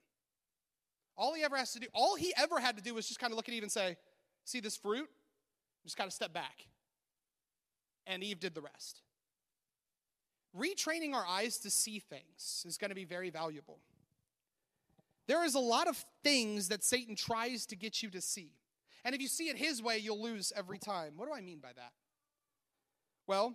All 1.17 1.35
he 1.35 1.43
ever 1.43 1.57
has 1.57 1.73
to 1.73 1.81
do, 1.81 1.87
all 1.95 2.17
he 2.17 2.33
ever 2.37 2.59
had 2.59 2.77
to 2.77 2.83
do 2.83 2.95
was 2.95 3.07
just 3.07 3.21
kind 3.21 3.33
of 3.33 3.37
look 3.37 3.49
at 3.49 3.55
Eve 3.55 3.63
and 3.63 3.71
say, 3.71 3.97
"See 4.45 4.61
this 4.61 4.77
fruit? 4.77 5.09
Just 5.85 5.97
kind 5.97 6.09
of 6.09 6.13
step 6.13 6.33
back." 6.33 6.67
And 8.11 8.23
Eve 8.23 8.41
did 8.41 8.55
the 8.55 8.61
rest 8.61 9.01
retraining 10.57 11.15
our 11.15 11.27
eyes 11.27 11.59
to 11.59 11.71
see 11.71 11.99
things 11.99 12.65
is 12.67 12.77
going 12.77 12.89
to 12.89 12.95
be 12.95 13.05
very 13.05 13.31
valuable. 13.31 13.79
There 15.27 15.45
is 15.45 15.55
a 15.55 15.61
lot 15.61 15.87
of 15.87 16.05
things 16.25 16.69
that 16.69 16.83
Satan 16.83 17.15
tries 17.15 17.67
to 17.67 17.77
get 17.77 18.03
you 18.03 18.11
to 18.11 18.21
see. 18.21 18.53
And 19.05 19.15
if 19.15 19.21
you 19.21 19.29
see 19.29 19.49
it 19.49 19.57
his 19.57 19.83
way, 19.83 19.99
you'll 19.99 20.21
lose 20.21 20.53
every 20.57 20.79
time. 20.79 21.13
What 21.17 21.27
do 21.27 21.35
I 21.35 21.41
mean 21.41 21.61
by 21.61 21.73
that? 21.77 21.93
Well, 23.27 23.55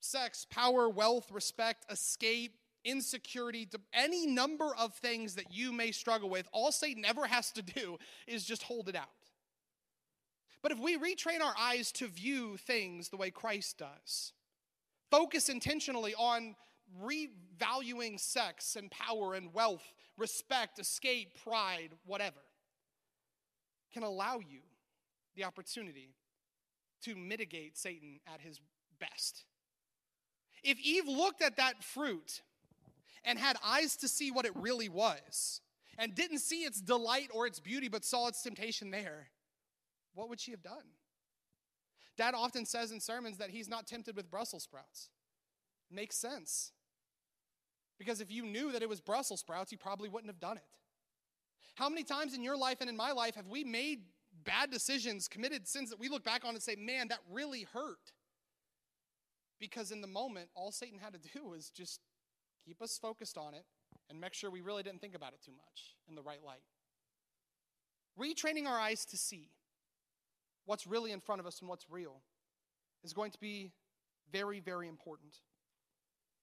sex, 0.00 0.46
power, 0.50 0.88
wealth, 0.88 1.30
respect, 1.32 1.90
escape, 1.90 2.58
insecurity, 2.84 3.66
any 3.94 4.26
number 4.26 4.74
of 4.78 4.94
things 4.94 5.36
that 5.36 5.50
you 5.50 5.72
may 5.72 5.90
struggle 5.90 6.28
with, 6.28 6.46
all 6.52 6.70
Satan 6.70 7.04
ever 7.06 7.24
has 7.26 7.50
to 7.52 7.62
do 7.62 7.96
is 8.26 8.44
just 8.44 8.62
hold 8.62 8.90
it 8.90 8.96
out. 8.96 9.08
But 10.64 10.72
if 10.72 10.80
we 10.80 10.96
retrain 10.96 11.42
our 11.42 11.52
eyes 11.58 11.92
to 11.92 12.08
view 12.08 12.56
things 12.56 13.10
the 13.10 13.18
way 13.18 13.30
Christ 13.30 13.76
does, 13.76 14.32
focus 15.10 15.50
intentionally 15.50 16.14
on 16.14 16.56
revaluing 17.02 18.18
sex 18.18 18.74
and 18.74 18.90
power 18.90 19.34
and 19.34 19.52
wealth, 19.52 19.84
respect, 20.16 20.78
escape, 20.78 21.36
pride, 21.44 21.90
whatever, 22.06 22.40
can 23.92 24.04
allow 24.04 24.38
you 24.38 24.60
the 25.36 25.44
opportunity 25.44 26.14
to 27.02 27.14
mitigate 27.14 27.76
Satan 27.76 28.18
at 28.26 28.40
his 28.40 28.58
best. 28.98 29.44
If 30.62 30.80
Eve 30.80 31.06
looked 31.06 31.42
at 31.42 31.58
that 31.58 31.84
fruit 31.84 32.40
and 33.22 33.38
had 33.38 33.58
eyes 33.62 33.96
to 33.96 34.08
see 34.08 34.30
what 34.30 34.46
it 34.46 34.56
really 34.56 34.88
was, 34.88 35.60
and 35.98 36.14
didn't 36.14 36.38
see 36.38 36.62
its 36.62 36.80
delight 36.80 37.28
or 37.34 37.46
its 37.46 37.60
beauty, 37.60 37.88
but 37.88 38.02
saw 38.02 38.28
its 38.28 38.42
temptation 38.42 38.90
there, 38.90 39.28
what 40.14 40.28
would 40.28 40.40
she 40.40 40.50
have 40.52 40.62
done? 40.62 40.84
Dad 42.16 42.34
often 42.34 42.64
says 42.64 42.92
in 42.92 43.00
sermons 43.00 43.38
that 43.38 43.50
he's 43.50 43.68
not 43.68 43.86
tempted 43.86 44.16
with 44.16 44.30
Brussels 44.30 44.62
sprouts. 44.62 45.10
Makes 45.90 46.16
sense. 46.16 46.72
Because 47.98 48.20
if 48.20 48.30
you 48.30 48.44
knew 48.44 48.72
that 48.72 48.82
it 48.82 48.88
was 48.88 49.00
Brussels 49.00 49.40
sprouts, 49.40 49.72
you 49.72 49.78
probably 49.78 50.08
wouldn't 50.08 50.30
have 50.30 50.40
done 50.40 50.56
it. 50.56 50.64
How 51.74 51.88
many 51.88 52.04
times 52.04 52.34
in 52.34 52.42
your 52.42 52.56
life 52.56 52.78
and 52.80 52.88
in 52.88 52.96
my 52.96 53.12
life 53.12 53.34
have 53.34 53.48
we 53.48 53.64
made 53.64 54.02
bad 54.44 54.70
decisions, 54.70 55.28
committed 55.28 55.66
sins 55.66 55.90
that 55.90 55.98
we 55.98 56.08
look 56.08 56.24
back 56.24 56.44
on 56.44 56.54
and 56.54 56.62
say, 56.62 56.76
man, 56.76 57.08
that 57.08 57.20
really 57.30 57.66
hurt? 57.72 58.12
Because 59.58 59.90
in 59.90 60.00
the 60.00 60.06
moment, 60.06 60.50
all 60.54 60.70
Satan 60.70 60.98
had 60.98 61.14
to 61.14 61.18
do 61.18 61.44
was 61.48 61.70
just 61.70 62.00
keep 62.64 62.80
us 62.80 62.98
focused 62.98 63.36
on 63.36 63.54
it 63.54 63.64
and 64.08 64.20
make 64.20 64.34
sure 64.34 64.50
we 64.50 64.60
really 64.60 64.82
didn't 64.82 65.00
think 65.00 65.14
about 65.14 65.32
it 65.32 65.40
too 65.44 65.52
much 65.52 65.96
in 66.08 66.14
the 66.14 66.22
right 66.22 66.42
light. 66.44 66.62
Retraining 68.18 68.66
our 68.66 68.78
eyes 68.78 69.04
to 69.06 69.16
see 69.16 69.50
what's 70.66 70.86
really 70.86 71.12
in 71.12 71.20
front 71.20 71.40
of 71.40 71.46
us 71.46 71.60
and 71.60 71.68
what's 71.68 71.86
real 71.90 72.20
is 73.02 73.12
going 73.12 73.30
to 73.30 73.38
be 73.38 73.72
very, 74.32 74.60
very 74.60 74.88
important. 74.88 75.36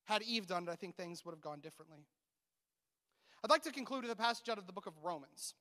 Had 0.06 0.22
Eve 0.24 0.48
done 0.48 0.68
it, 0.68 0.70
I 0.70 0.76
think 0.76 0.96
things 0.96 1.26
would 1.26 1.32
have 1.32 1.42
gone 1.42 1.60
differently. 1.60 2.06
I'd 3.44 3.50
like 3.50 3.64
to 3.64 3.72
conclude 3.72 4.04
with 4.04 4.12
a 4.12 4.16
passage 4.16 4.50
out 4.50 4.58
of 4.58 4.68
the 4.68 4.74
book 4.74 4.86
of 4.86 4.94
Romans. 5.04 5.56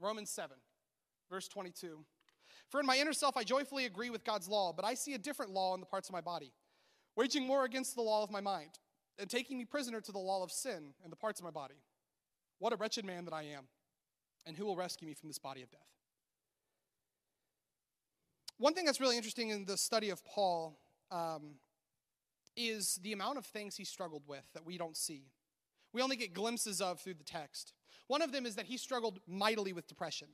Romans 0.00 0.30
7, 0.30 0.56
verse 1.30 1.46
22. 1.48 2.04
For 2.68 2.80
in 2.80 2.86
my 2.86 2.96
inner 2.96 3.12
self 3.12 3.36
I 3.36 3.44
joyfully 3.44 3.84
agree 3.84 4.10
with 4.10 4.24
God's 4.24 4.48
law, 4.48 4.72
but 4.72 4.84
I 4.84 4.94
see 4.94 5.14
a 5.14 5.18
different 5.18 5.52
law 5.52 5.74
in 5.74 5.80
the 5.80 5.86
parts 5.86 6.08
of 6.08 6.12
my 6.12 6.20
body, 6.20 6.52
waging 7.16 7.48
war 7.48 7.64
against 7.64 7.94
the 7.94 8.02
law 8.02 8.22
of 8.22 8.30
my 8.30 8.40
mind, 8.40 8.78
and 9.18 9.28
taking 9.28 9.58
me 9.58 9.64
prisoner 9.64 10.00
to 10.00 10.12
the 10.12 10.18
law 10.18 10.42
of 10.42 10.50
sin 10.50 10.94
in 11.04 11.10
the 11.10 11.16
parts 11.16 11.40
of 11.40 11.44
my 11.44 11.50
body. 11.50 11.82
What 12.58 12.72
a 12.72 12.76
wretched 12.76 13.04
man 13.04 13.24
that 13.26 13.34
I 13.34 13.42
am, 13.42 13.64
and 14.46 14.56
who 14.56 14.64
will 14.64 14.76
rescue 14.76 15.06
me 15.06 15.14
from 15.14 15.28
this 15.28 15.38
body 15.38 15.62
of 15.62 15.70
death? 15.70 15.99
One 18.60 18.74
thing 18.74 18.84
that's 18.84 19.00
really 19.00 19.16
interesting 19.16 19.48
in 19.48 19.64
the 19.64 19.78
study 19.78 20.10
of 20.10 20.22
Paul 20.22 20.78
um, 21.10 21.54
is 22.58 23.00
the 23.02 23.14
amount 23.14 23.38
of 23.38 23.46
things 23.46 23.74
he 23.74 23.84
struggled 23.84 24.24
with 24.26 24.44
that 24.52 24.66
we 24.66 24.76
don't 24.76 24.98
see. 24.98 25.30
We 25.94 26.02
only 26.02 26.16
get 26.16 26.34
glimpses 26.34 26.82
of 26.82 27.00
through 27.00 27.14
the 27.14 27.24
text. 27.24 27.72
One 28.06 28.20
of 28.20 28.32
them 28.32 28.44
is 28.44 28.56
that 28.56 28.66
he 28.66 28.76
struggled 28.76 29.18
mightily 29.26 29.72
with 29.72 29.86
depression. 29.86 30.28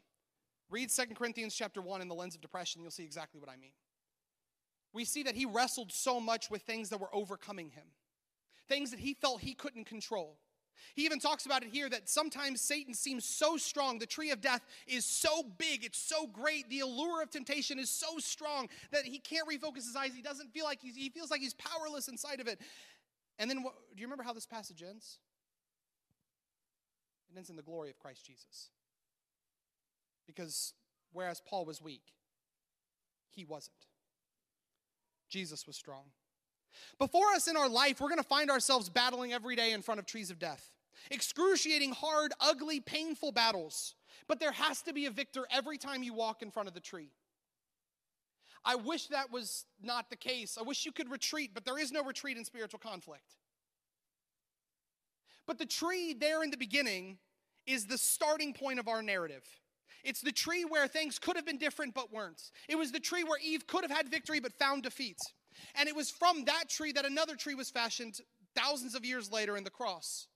Read 0.69 0.91
2 0.91 1.15
Corinthians 1.15 1.55
chapter 1.55 1.81
1 1.81 2.03
in 2.03 2.09
the 2.09 2.17
lens 2.17 2.35
of 2.35 2.41
depression, 2.41 2.83
you'll 2.83 2.91
see 2.91 3.05
exactly 3.05 3.39
what 3.39 3.49
I 3.49 3.57
mean. 3.57 3.71
We 4.93 5.05
see 5.05 5.23
that 5.23 5.37
he 5.37 5.47
wrestled 5.47 5.93
so 5.93 6.19
much 6.19 6.51
with 6.51 6.63
things 6.63 6.89
that 6.89 7.01
were 7.01 7.15
overcoming 7.15 7.71
him, 7.71 7.87
things 8.69 8.91
that 8.91 8.99
he 8.99 9.15
felt 9.15 9.43
he 9.43 9.55
couldn't 9.55 9.85
control. 9.85 10.41
He 10.95 11.05
even 11.05 11.19
talks 11.19 11.47
about 11.47 11.63
it 11.63 11.71
here 11.71 11.89
that 11.89 12.09
sometimes 12.09 12.61
Satan 12.61 12.95
seems 12.95 13.25
so 13.25 13.57
strong. 13.57 13.99
The 13.99 14.07
tree 14.07 14.31
of 14.31 14.41
death 14.41 14.65
is 14.87 15.05
so 15.05 15.43
big, 15.59 15.85
it's 15.85 15.99
so 15.99 16.27
great. 16.27 16.69
The 16.69 16.81
allure 16.81 17.23
of 17.23 17.31
temptation 17.31 17.79
is 17.79 17.91
so 17.91 18.19
strong 18.19 18.69
that 18.93 19.05
he 19.05 19.19
can't 19.19 19.49
refocus 19.49 19.87
his 19.87 19.97
eyes. 19.97 20.13
He 20.15 20.23
doesn't 20.23 20.53
feel 20.53 20.65
like 20.65 20.81
he's, 20.81 20.97
he 20.97 21.11
feels 21.11 21.31
like 21.31 21.41
he's 21.41 21.55
powerless 21.55 22.09
inside 22.09 22.41
of 22.41 22.49
it. 22.49 22.61
And 23.39 23.51
then, 23.51 23.63
what, 23.63 23.75
do 23.95 24.01
you 24.01 24.07
remember 24.07 24.25
how 24.25 24.33
this 24.33 24.47
passage 24.47 24.83
ends? 24.83 25.19
It 27.31 27.37
ends 27.37 27.51
in 27.51 27.57
the 27.57 27.63
glory 27.63 27.91
of 27.91 27.99
Christ 27.99 28.25
Jesus. 28.25 28.71
Because 30.27 30.73
whereas 31.13 31.41
Paul 31.47 31.65
was 31.65 31.83
weak, 31.83 32.15
he 33.31 33.45
wasn't. 33.45 33.77
Jesus 35.29 35.67
was 35.67 35.77
strong. 35.77 36.05
Before 36.99 37.29
us 37.35 37.49
in 37.49 37.57
our 37.57 37.69
life, 37.69 38.01
we're 38.01 38.09
going 38.09 38.19
to 38.19 38.25
find 38.25 38.51
ourselves 38.51 38.89
battling 38.89 39.33
every 39.33 39.57
day 39.57 39.73
in 39.73 39.83
front 39.83 40.01
of 40.01 40.07
trees 40.07 40.31
of 40.31 40.39
death. 40.39 40.73
Excruciating, 41.11 41.93
hard, 41.93 42.33
ugly, 42.41 42.81
painful 42.81 43.33
battles. 43.33 43.95
But 44.29 44.41
there 44.41 44.53
has 44.53 44.83
to 44.83 44.93
be 44.93 45.07
a 45.07 45.11
victor 45.11 45.47
every 45.51 45.79
time 45.79 46.03
you 46.03 46.15
walk 46.15 46.43
in 46.43 46.51
front 46.51 46.69
of 46.69 46.75
the 46.75 46.81
tree. 46.81 47.11
I 48.65 48.75
wish 48.75 49.07
that 49.09 49.31
was 49.31 49.65
not 49.81 50.11
the 50.11 50.17
case. 50.17 50.59
I 50.59 50.63
wish 50.63 50.85
you 50.85 50.93
could 50.93 51.11
retreat, 51.11 51.53
but 51.55 51.65
there 51.65 51.79
is 51.79 51.93
no 51.93 52.03
retreat 52.03 52.37
in 52.37 52.45
spiritual 52.45 52.81
conflict. 52.81 53.37
But 55.47 55.59
the 55.59 55.67
tree 55.67 56.13
there 56.13 56.43
in 56.43 56.51
the 56.51 56.57
beginning 56.57 57.19
is 57.67 57.87
the 57.87 57.99
starting 57.99 58.53
point 58.53 58.81
of 58.81 58.89
our 58.89 59.03
narrative. 59.03 59.45
It's 60.03 60.21
the 60.21 60.33
tree 60.33 60.65
where 60.65 60.89
things 60.89 61.19
could 61.19 61.37
have 61.37 61.47
been 61.47 61.59
different 61.59 61.95
but 61.95 62.13
weren't. 62.13 62.51
It 62.69 62.77
was 62.77 62.91
the 62.91 63.01
tree 63.01 63.25
where 63.25 63.39
Eve 63.45 63.67
could 63.67 63.83
have 63.83 63.91
had 63.91 64.09
victory 64.09 64.41
but 64.41 64.53
found 64.53 64.83
defeat. 64.83 65.19
And 65.75 65.89
it 65.89 65.97
was 65.97 66.11
from 66.11 66.45
that 66.45 66.69
tree 66.69 66.93
that 66.93 67.05
another 67.05 67.37
tree 67.37 67.55
was 67.55 67.71
fashioned 67.71 68.21
thousands 68.55 68.95
of 68.95 69.05
years 69.05 69.31
later 69.31 69.57
in 69.57 69.65
the 69.65 69.71
cross. 69.71 70.29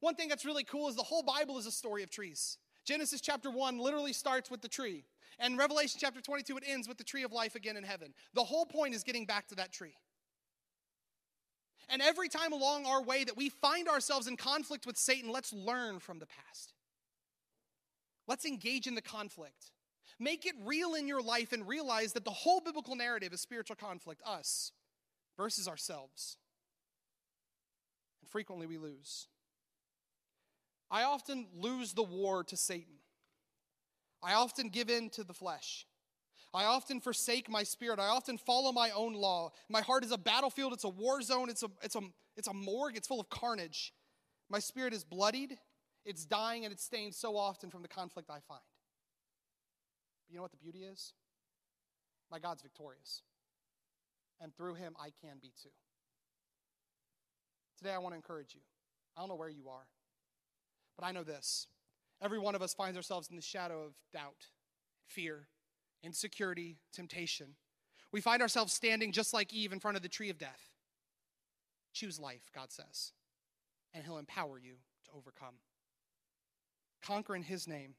One 0.00 0.14
thing 0.14 0.28
that's 0.28 0.44
really 0.44 0.64
cool 0.64 0.88
is 0.88 0.96
the 0.96 1.02
whole 1.02 1.22
Bible 1.22 1.58
is 1.58 1.66
a 1.66 1.72
story 1.72 2.02
of 2.02 2.10
trees. 2.10 2.58
Genesis 2.84 3.20
chapter 3.20 3.50
1 3.50 3.78
literally 3.78 4.12
starts 4.12 4.50
with 4.50 4.60
the 4.60 4.68
tree. 4.68 5.04
And 5.38 5.56
Revelation 5.56 5.98
chapter 6.00 6.20
22, 6.20 6.56
it 6.58 6.64
ends 6.66 6.88
with 6.88 6.98
the 6.98 7.04
tree 7.04 7.22
of 7.22 7.32
life 7.32 7.54
again 7.54 7.76
in 7.76 7.84
heaven. 7.84 8.12
The 8.34 8.44
whole 8.44 8.66
point 8.66 8.94
is 8.94 9.02
getting 9.02 9.26
back 9.26 9.48
to 9.48 9.54
that 9.56 9.72
tree. 9.72 9.94
And 11.88 12.00
every 12.00 12.28
time 12.28 12.52
along 12.52 12.86
our 12.86 13.02
way 13.02 13.24
that 13.24 13.36
we 13.36 13.48
find 13.48 13.88
ourselves 13.88 14.26
in 14.26 14.36
conflict 14.36 14.86
with 14.86 14.96
Satan, 14.96 15.30
let's 15.30 15.52
learn 15.52 15.98
from 15.98 16.18
the 16.18 16.26
past. 16.26 16.72
Let's 18.26 18.44
engage 18.44 18.86
in 18.86 18.94
the 18.94 19.02
conflict. 19.02 19.72
Make 20.18 20.46
it 20.46 20.54
real 20.64 20.94
in 20.94 21.08
your 21.08 21.22
life 21.22 21.52
and 21.52 21.66
realize 21.66 22.12
that 22.12 22.24
the 22.24 22.30
whole 22.30 22.60
biblical 22.60 22.94
narrative 22.96 23.32
is 23.32 23.40
spiritual 23.40 23.76
conflict 23.76 24.20
us 24.26 24.72
versus 25.36 25.68
ourselves. 25.68 26.36
And 28.20 28.30
frequently 28.30 28.66
we 28.66 28.78
lose. 28.78 29.28
I 30.90 31.04
often 31.04 31.46
lose 31.54 31.94
the 31.94 32.02
war 32.02 32.44
to 32.44 32.56
Satan. 32.56 32.96
I 34.22 34.34
often 34.34 34.68
give 34.68 34.90
in 34.90 35.10
to 35.10 35.24
the 35.24 35.32
flesh. 35.32 35.86
I 36.54 36.64
often 36.64 37.00
forsake 37.00 37.48
my 37.48 37.62
spirit. 37.62 37.98
I 37.98 38.08
often 38.08 38.36
follow 38.36 38.72
my 38.72 38.90
own 38.90 39.14
law. 39.14 39.52
My 39.70 39.80
heart 39.80 40.04
is 40.04 40.12
a 40.12 40.18
battlefield, 40.18 40.74
it's 40.74 40.84
a 40.84 40.88
war 40.88 41.22
zone, 41.22 41.48
it's 41.48 41.62
a, 41.62 41.68
it's 41.82 41.96
a, 41.96 42.00
it's 42.36 42.48
a 42.48 42.52
morgue, 42.52 42.96
it's 42.96 43.08
full 43.08 43.20
of 43.20 43.30
carnage. 43.30 43.92
My 44.50 44.58
spirit 44.58 44.92
is 44.92 45.02
bloodied, 45.02 45.56
it's 46.04 46.26
dying, 46.26 46.64
and 46.64 46.72
it's 46.72 46.84
stained 46.84 47.14
so 47.14 47.36
often 47.36 47.70
from 47.70 47.80
the 47.80 47.88
conflict 47.88 48.28
I 48.28 48.40
find. 48.46 48.60
You 50.32 50.38
know 50.38 50.42
what 50.42 50.50
the 50.50 50.56
beauty 50.56 50.84
is? 50.84 51.12
My 52.30 52.38
God's 52.38 52.62
victorious. 52.62 53.20
And 54.40 54.56
through 54.56 54.74
him, 54.74 54.94
I 54.98 55.10
can 55.20 55.36
be 55.42 55.52
too. 55.62 55.68
Today, 57.76 57.92
I 57.92 57.98
want 57.98 58.14
to 58.14 58.16
encourage 58.16 58.54
you. 58.54 58.62
I 59.14 59.20
don't 59.20 59.28
know 59.28 59.34
where 59.34 59.50
you 59.50 59.68
are, 59.68 59.86
but 60.96 61.04
I 61.04 61.12
know 61.12 61.22
this. 61.22 61.66
Every 62.22 62.38
one 62.38 62.54
of 62.54 62.62
us 62.62 62.72
finds 62.72 62.96
ourselves 62.96 63.28
in 63.28 63.36
the 63.36 63.42
shadow 63.42 63.82
of 63.82 63.92
doubt, 64.10 64.46
fear, 65.06 65.48
insecurity, 66.02 66.78
temptation. 66.94 67.48
We 68.10 68.22
find 68.22 68.40
ourselves 68.40 68.72
standing 68.72 69.12
just 69.12 69.34
like 69.34 69.52
Eve 69.52 69.72
in 69.72 69.80
front 69.80 69.98
of 69.98 70.02
the 70.02 70.08
tree 70.08 70.30
of 70.30 70.38
death. 70.38 70.70
Choose 71.92 72.18
life, 72.18 72.50
God 72.54 72.72
says, 72.72 73.12
and 73.92 74.02
He'll 74.02 74.16
empower 74.16 74.58
you 74.58 74.76
to 75.04 75.10
overcome. 75.14 75.56
Conquer 77.04 77.36
in 77.36 77.42
His 77.42 77.68
name. 77.68 77.96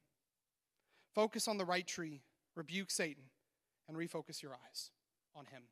Focus 1.14 1.48
on 1.48 1.58
the 1.58 1.64
right 1.64 1.86
tree, 1.86 2.22
rebuke 2.56 2.90
Satan, 2.90 3.24
and 3.88 3.96
refocus 3.96 4.42
your 4.42 4.52
eyes 4.52 4.90
on 5.34 5.46
Him. 5.46 5.62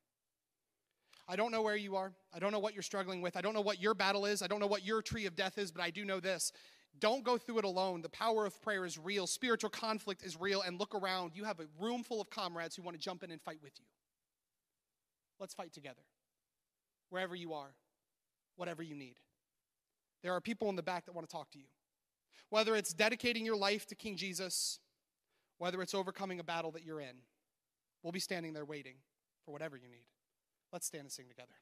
I 1.28 1.36
don't 1.36 1.52
know 1.52 1.62
where 1.62 1.76
you 1.76 1.96
are. 1.96 2.12
I 2.34 2.38
don't 2.38 2.52
know 2.52 2.58
what 2.58 2.74
you're 2.74 2.82
struggling 2.82 3.22
with. 3.22 3.36
I 3.36 3.40
don't 3.40 3.54
know 3.54 3.60
what 3.60 3.80
your 3.80 3.94
battle 3.94 4.26
is. 4.26 4.42
I 4.42 4.46
don't 4.46 4.60
know 4.60 4.66
what 4.66 4.84
your 4.84 5.02
tree 5.02 5.26
of 5.26 5.36
death 5.36 5.56
is, 5.58 5.70
but 5.70 5.82
I 5.82 5.90
do 5.90 6.04
know 6.04 6.20
this 6.20 6.52
don't 6.98 7.24
go 7.24 7.38
through 7.38 7.58
it 7.58 7.64
alone. 7.64 8.02
The 8.02 8.10
power 8.10 8.44
of 8.44 8.60
prayer 8.60 8.84
is 8.84 8.98
real. 8.98 9.26
Spiritual 9.26 9.70
conflict 9.70 10.22
is 10.24 10.38
real. 10.38 10.62
And 10.62 10.78
look 10.78 10.94
around. 10.94 11.32
You 11.34 11.44
have 11.44 11.60
a 11.60 11.66
room 11.80 12.02
full 12.02 12.20
of 12.20 12.30
comrades 12.30 12.76
who 12.76 12.82
want 12.82 12.96
to 12.96 13.02
jump 13.02 13.22
in 13.22 13.30
and 13.30 13.40
fight 13.40 13.58
with 13.62 13.72
you. 13.78 13.86
Let's 15.40 15.54
fight 15.54 15.72
together. 15.72 16.02
Wherever 17.10 17.34
you 17.34 17.54
are, 17.54 17.74
whatever 18.56 18.82
you 18.82 18.94
need. 18.94 19.16
There 20.22 20.32
are 20.32 20.40
people 20.40 20.68
in 20.68 20.76
the 20.76 20.82
back 20.82 21.06
that 21.06 21.14
want 21.14 21.28
to 21.28 21.32
talk 21.32 21.50
to 21.52 21.58
you. 21.58 21.64
Whether 22.50 22.76
it's 22.76 22.92
dedicating 22.92 23.44
your 23.44 23.56
life 23.56 23.86
to 23.86 23.94
King 23.94 24.16
Jesus, 24.16 24.78
whether 25.62 25.80
it's 25.80 25.94
overcoming 25.94 26.40
a 26.40 26.42
battle 26.42 26.72
that 26.72 26.82
you're 26.82 27.00
in, 27.00 27.22
we'll 28.02 28.10
be 28.10 28.18
standing 28.18 28.52
there 28.52 28.64
waiting 28.64 28.96
for 29.44 29.52
whatever 29.52 29.76
you 29.76 29.88
need. 29.88 30.06
Let's 30.72 30.86
stand 30.86 31.02
and 31.02 31.12
sing 31.12 31.28
together. 31.28 31.54